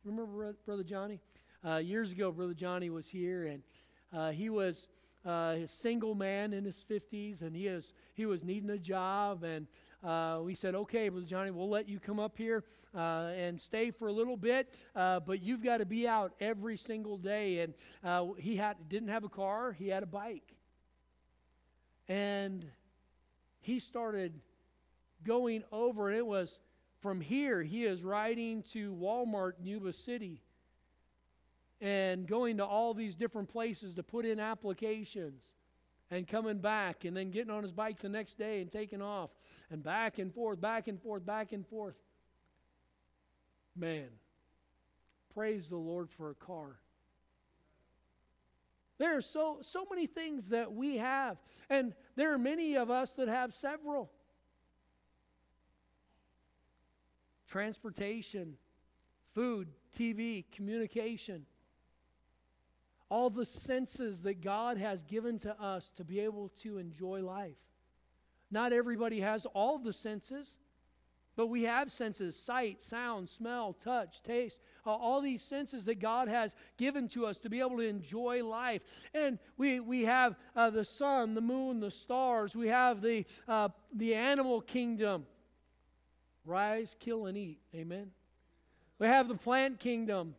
Remember 0.03 0.53
Brother 0.65 0.83
Johnny? 0.83 1.21
Uh, 1.65 1.77
years 1.77 2.11
ago, 2.11 2.29
Brother 2.29 2.53
Johnny 2.53 2.89
was 2.89 3.07
here, 3.07 3.45
and 3.45 3.63
uh, 4.11 4.31
he 4.31 4.49
was 4.49 4.89
uh, 5.25 5.55
a 5.63 5.67
single 5.67 6.13
man 6.13 6.51
in 6.51 6.65
his 6.65 6.83
50s, 6.91 7.41
and 7.41 7.55
he, 7.55 7.67
is, 7.67 7.93
he 8.15 8.25
was 8.25 8.43
needing 8.43 8.69
a 8.71 8.77
job. 8.77 9.45
And 9.45 9.65
uh, 10.03 10.41
we 10.43 10.55
said, 10.55 10.75
okay, 10.75 11.07
Brother 11.07 11.25
Johnny, 11.25 11.51
we'll 11.51 11.69
let 11.69 11.87
you 11.87 12.01
come 12.01 12.19
up 12.19 12.37
here 12.37 12.65
uh, 12.93 13.31
and 13.37 13.59
stay 13.61 13.89
for 13.89 14.09
a 14.09 14.13
little 14.13 14.35
bit, 14.35 14.75
uh, 14.97 15.21
but 15.21 15.41
you've 15.41 15.63
got 15.63 15.77
to 15.77 15.85
be 15.85 16.05
out 16.05 16.33
every 16.41 16.75
single 16.75 17.17
day. 17.17 17.59
And 17.59 17.73
he 18.37 18.57
had, 18.57 18.89
didn't 18.89 19.07
have 19.07 19.23
a 19.23 19.29
car, 19.29 19.71
he 19.71 19.87
had 19.87 20.03
a 20.03 20.07
bike. 20.07 20.53
And 22.09 22.65
he 23.61 23.79
started 23.79 24.33
going 25.23 25.63
over, 25.71 26.09
and 26.09 26.17
it 26.17 26.25
was 26.25 26.59
from 27.01 27.19
here, 27.19 27.61
he 27.61 27.83
is 27.83 28.01
riding 28.01 28.63
to 28.71 28.93
Walmart, 28.93 29.53
Yuba 29.61 29.91
City, 29.91 30.41
and 31.81 32.25
going 32.25 32.57
to 32.57 32.65
all 32.65 32.93
these 32.93 33.13
different 33.13 33.49
places 33.49 33.93
to 33.95 34.03
put 34.03 34.25
in 34.25 34.39
applications 34.39 35.43
and 36.09 36.27
coming 36.27 36.59
back 36.59 37.03
and 37.03 37.15
then 37.15 37.29
getting 37.29 37.51
on 37.51 37.61
his 37.61 37.73
bike 37.73 37.99
the 37.99 38.07
next 38.07 38.37
day 38.37 38.61
and 38.61 38.71
taking 38.71 39.01
off 39.01 39.31
and 39.69 39.83
back 39.83 40.17
and 40.17 40.33
forth, 40.33 40.61
back 40.61 40.87
and 40.87 41.01
forth, 41.01 41.25
back 41.25 41.51
and 41.51 41.67
forth. 41.67 41.95
Man, 43.75 44.07
praise 45.33 45.67
the 45.67 45.75
Lord 45.75 46.09
for 46.09 46.29
a 46.29 46.35
car. 46.35 46.77
There 48.97 49.17
are 49.17 49.21
so, 49.21 49.57
so 49.61 49.85
many 49.89 50.07
things 50.07 50.47
that 50.49 50.71
we 50.71 50.97
have, 50.97 51.37
and 51.69 51.93
there 52.15 52.33
are 52.33 52.37
many 52.37 52.77
of 52.77 52.89
us 52.89 53.11
that 53.13 53.27
have 53.27 53.53
several. 53.53 54.09
Transportation, 57.47 58.55
food, 59.33 59.69
TV, 59.97 60.45
communication. 60.51 61.45
All 63.09 63.29
the 63.29 63.45
senses 63.45 64.21
that 64.21 64.41
God 64.41 64.77
has 64.77 65.03
given 65.03 65.37
to 65.39 65.61
us 65.61 65.91
to 65.97 66.03
be 66.03 66.19
able 66.19 66.49
to 66.63 66.77
enjoy 66.77 67.21
life. 67.21 67.57
Not 68.49 68.73
everybody 68.73 69.21
has 69.21 69.45
all 69.53 69.77
the 69.77 69.93
senses, 69.93 70.47
but 71.35 71.47
we 71.47 71.63
have 71.63 71.91
senses 71.91 72.35
sight, 72.35 72.81
sound, 72.81 73.29
smell, 73.29 73.73
touch, 73.83 74.21
taste, 74.21 74.59
all 74.85 75.21
these 75.21 75.41
senses 75.41 75.85
that 75.85 75.99
God 75.99 76.27
has 76.27 76.53
given 76.77 77.07
to 77.09 77.25
us 77.25 77.39
to 77.39 77.49
be 77.49 77.59
able 77.59 77.77
to 77.77 77.83
enjoy 77.83 78.43
life. 78.43 78.81
And 79.13 79.39
we, 79.57 79.79
we 79.79 80.05
have 80.05 80.35
uh, 80.55 80.69
the 80.69 80.85
sun, 80.85 81.33
the 81.33 81.41
moon, 81.41 81.79
the 81.79 81.91
stars, 81.91 82.55
we 82.55 82.67
have 82.67 83.01
the, 83.01 83.25
uh, 83.47 83.69
the 83.93 84.13
animal 84.13 84.61
kingdom. 84.61 85.25
Rise, 86.45 86.95
kill, 86.99 87.25
and 87.27 87.37
eat. 87.37 87.59
Amen. 87.73 88.11
We 88.99 89.07
have 89.07 89.27
the 89.27 89.35
plant 89.35 89.79
kingdom, 89.79 90.35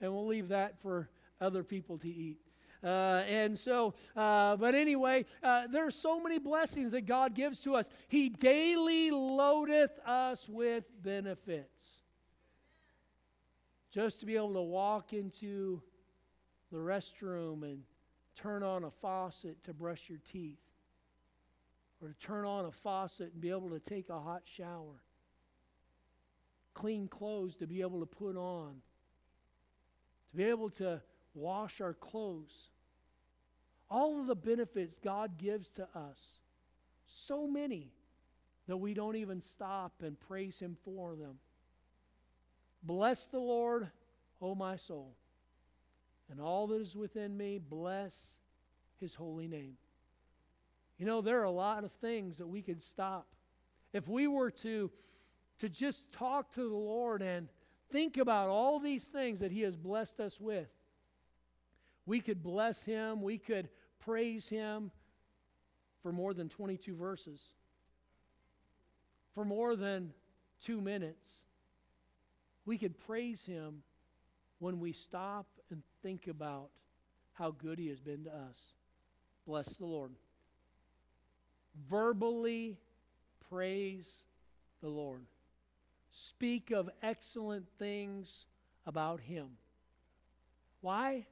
and 0.00 0.12
we'll 0.12 0.26
leave 0.26 0.48
that 0.48 0.80
for 0.82 1.08
other 1.40 1.62
people 1.62 1.98
to 1.98 2.08
eat. 2.08 2.38
Uh, 2.82 3.22
and 3.28 3.56
so, 3.58 3.94
uh, 4.16 4.56
but 4.56 4.74
anyway, 4.74 5.24
uh, 5.42 5.66
there 5.70 5.86
are 5.86 5.90
so 5.90 6.20
many 6.20 6.38
blessings 6.38 6.92
that 6.92 7.06
God 7.06 7.34
gives 7.34 7.60
to 7.60 7.76
us. 7.76 7.86
He 8.08 8.28
daily 8.28 9.10
loadeth 9.10 9.98
us 10.04 10.48
with 10.48 10.84
benefits. 11.02 11.68
Just 13.92 14.20
to 14.20 14.26
be 14.26 14.36
able 14.36 14.54
to 14.54 14.62
walk 14.62 15.12
into 15.12 15.80
the 16.72 16.78
restroom 16.78 17.62
and 17.62 17.82
turn 18.34 18.62
on 18.62 18.84
a 18.84 18.90
faucet 18.90 19.62
to 19.64 19.74
brush 19.74 20.08
your 20.08 20.18
teeth, 20.32 20.58
or 22.00 22.08
to 22.08 22.14
turn 22.14 22.46
on 22.46 22.64
a 22.64 22.72
faucet 22.72 23.32
and 23.32 23.40
be 23.40 23.50
able 23.50 23.70
to 23.70 23.78
take 23.78 24.08
a 24.08 24.18
hot 24.18 24.42
shower 24.44 25.02
clean 26.74 27.08
clothes 27.08 27.56
to 27.56 27.66
be 27.66 27.80
able 27.80 28.00
to 28.00 28.06
put 28.06 28.36
on, 28.36 28.74
to 30.30 30.36
be 30.36 30.44
able 30.44 30.70
to 30.70 31.00
wash 31.34 31.80
our 31.80 31.94
clothes. 31.94 32.70
All 33.90 34.20
of 34.20 34.26
the 34.26 34.34
benefits 34.34 34.98
God 35.02 35.38
gives 35.38 35.68
to 35.70 35.82
us, 35.94 36.18
so 37.06 37.46
many 37.46 37.92
that 38.68 38.76
we 38.76 38.94
don't 38.94 39.16
even 39.16 39.42
stop 39.42 39.92
and 40.02 40.18
praise 40.18 40.58
Him 40.58 40.76
for 40.84 41.14
them. 41.14 41.38
Bless 42.82 43.26
the 43.26 43.38
Lord, 43.38 43.88
O 44.40 44.54
my 44.54 44.76
soul, 44.76 45.14
and 46.30 46.40
all 46.40 46.66
that 46.68 46.80
is 46.80 46.96
within 46.96 47.36
me, 47.36 47.58
bless 47.58 48.14
His 48.98 49.14
holy 49.14 49.46
name. 49.46 49.76
You 50.98 51.06
know, 51.06 51.20
there 51.20 51.40
are 51.40 51.44
a 51.44 51.50
lot 51.50 51.84
of 51.84 51.92
things 52.00 52.38
that 52.38 52.46
we 52.46 52.62
could 52.62 52.82
stop. 52.82 53.26
If 53.92 54.08
we 54.08 54.26
were 54.26 54.50
to 54.50 54.90
to 55.62 55.68
just 55.68 56.10
talk 56.10 56.52
to 56.52 56.68
the 56.68 56.74
Lord 56.74 57.22
and 57.22 57.48
think 57.92 58.16
about 58.16 58.48
all 58.48 58.80
these 58.80 59.04
things 59.04 59.38
that 59.38 59.52
He 59.52 59.60
has 59.60 59.76
blessed 59.76 60.18
us 60.18 60.40
with. 60.40 60.66
We 62.04 62.18
could 62.18 62.42
bless 62.42 62.82
Him, 62.82 63.22
we 63.22 63.38
could 63.38 63.68
praise 64.00 64.48
Him 64.48 64.90
for 66.02 66.10
more 66.10 66.34
than 66.34 66.48
22 66.48 66.96
verses, 66.96 67.40
for 69.36 69.44
more 69.44 69.76
than 69.76 70.12
two 70.64 70.80
minutes. 70.80 71.28
We 72.66 72.76
could 72.76 72.98
praise 73.06 73.40
Him 73.46 73.84
when 74.58 74.80
we 74.80 74.92
stop 74.92 75.46
and 75.70 75.80
think 76.02 76.26
about 76.26 76.70
how 77.34 77.52
good 77.52 77.78
He 77.78 77.86
has 77.86 78.00
been 78.00 78.24
to 78.24 78.30
us. 78.30 78.56
Bless 79.46 79.68
the 79.68 79.86
Lord. 79.86 80.10
Verbally 81.88 82.78
praise 83.48 84.10
the 84.80 84.88
Lord. 84.88 85.22
Speak 86.12 86.70
of 86.70 86.90
excellent 87.02 87.66
things 87.78 88.46
about 88.86 89.20
him. 89.20 89.48
Why? 90.80 91.26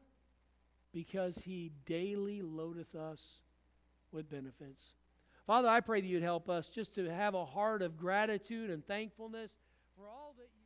Because 0.93 1.37
he 1.39 1.73
daily 1.87 2.41
loadeth 2.43 2.95
us 2.95 3.21
with 4.11 4.31
benefits. 4.31 4.95
Father, 5.47 5.69
I 5.69 5.81
pray 5.81 6.01
that 6.01 6.07
you'd 6.07 6.23
help 6.23 6.49
us 6.49 6.69
just 6.69 6.95
to 6.95 7.11
have 7.11 7.35
a 7.35 7.45
heart 7.45 7.83
of 7.83 7.97
gratitude 7.97 8.71
and 8.71 8.87
thankfulness 8.87 9.53
for 9.97 10.09
all 10.09 10.35
that 10.39 10.49
you 10.55 10.60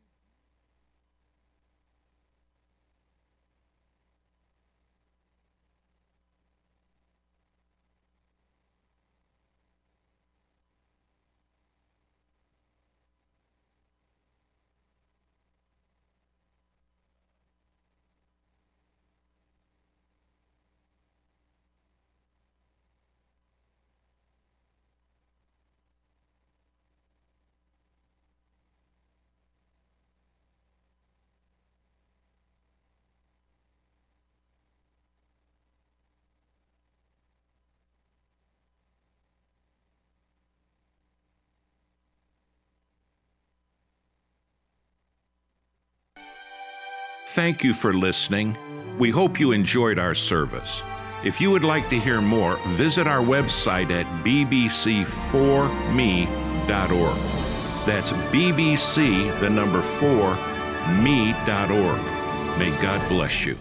Thank 47.35 47.64
you 47.64 47.74
for 47.74 47.93
listening. 47.93 48.57
We 48.97 49.11
hope 49.11 49.41
you 49.41 49.51
enjoyed 49.51 49.99
our 49.99 50.14
service. 50.14 50.85
If 51.24 51.41
you 51.41 51.51
would 51.51 51.64
like 51.64 51.91
to 51.91 51.99
hear 51.99 52.20
more, 52.20 52.59
visit 52.68 53.09
our 53.09 53.18
website 53.18 53.91
at 53.91 54.07
bbc4me.org. 54.24 54.66
That's 57.87 58.12
bbc, 58.12 59.41
the 59.41 59.51
number 59.51 59.82
4, 59.82 60.37
me.org. 61.03 62.01
May 62.57 62.70
God 62.80 63.09
bless 63.09 63.45
you. 63.45 63.59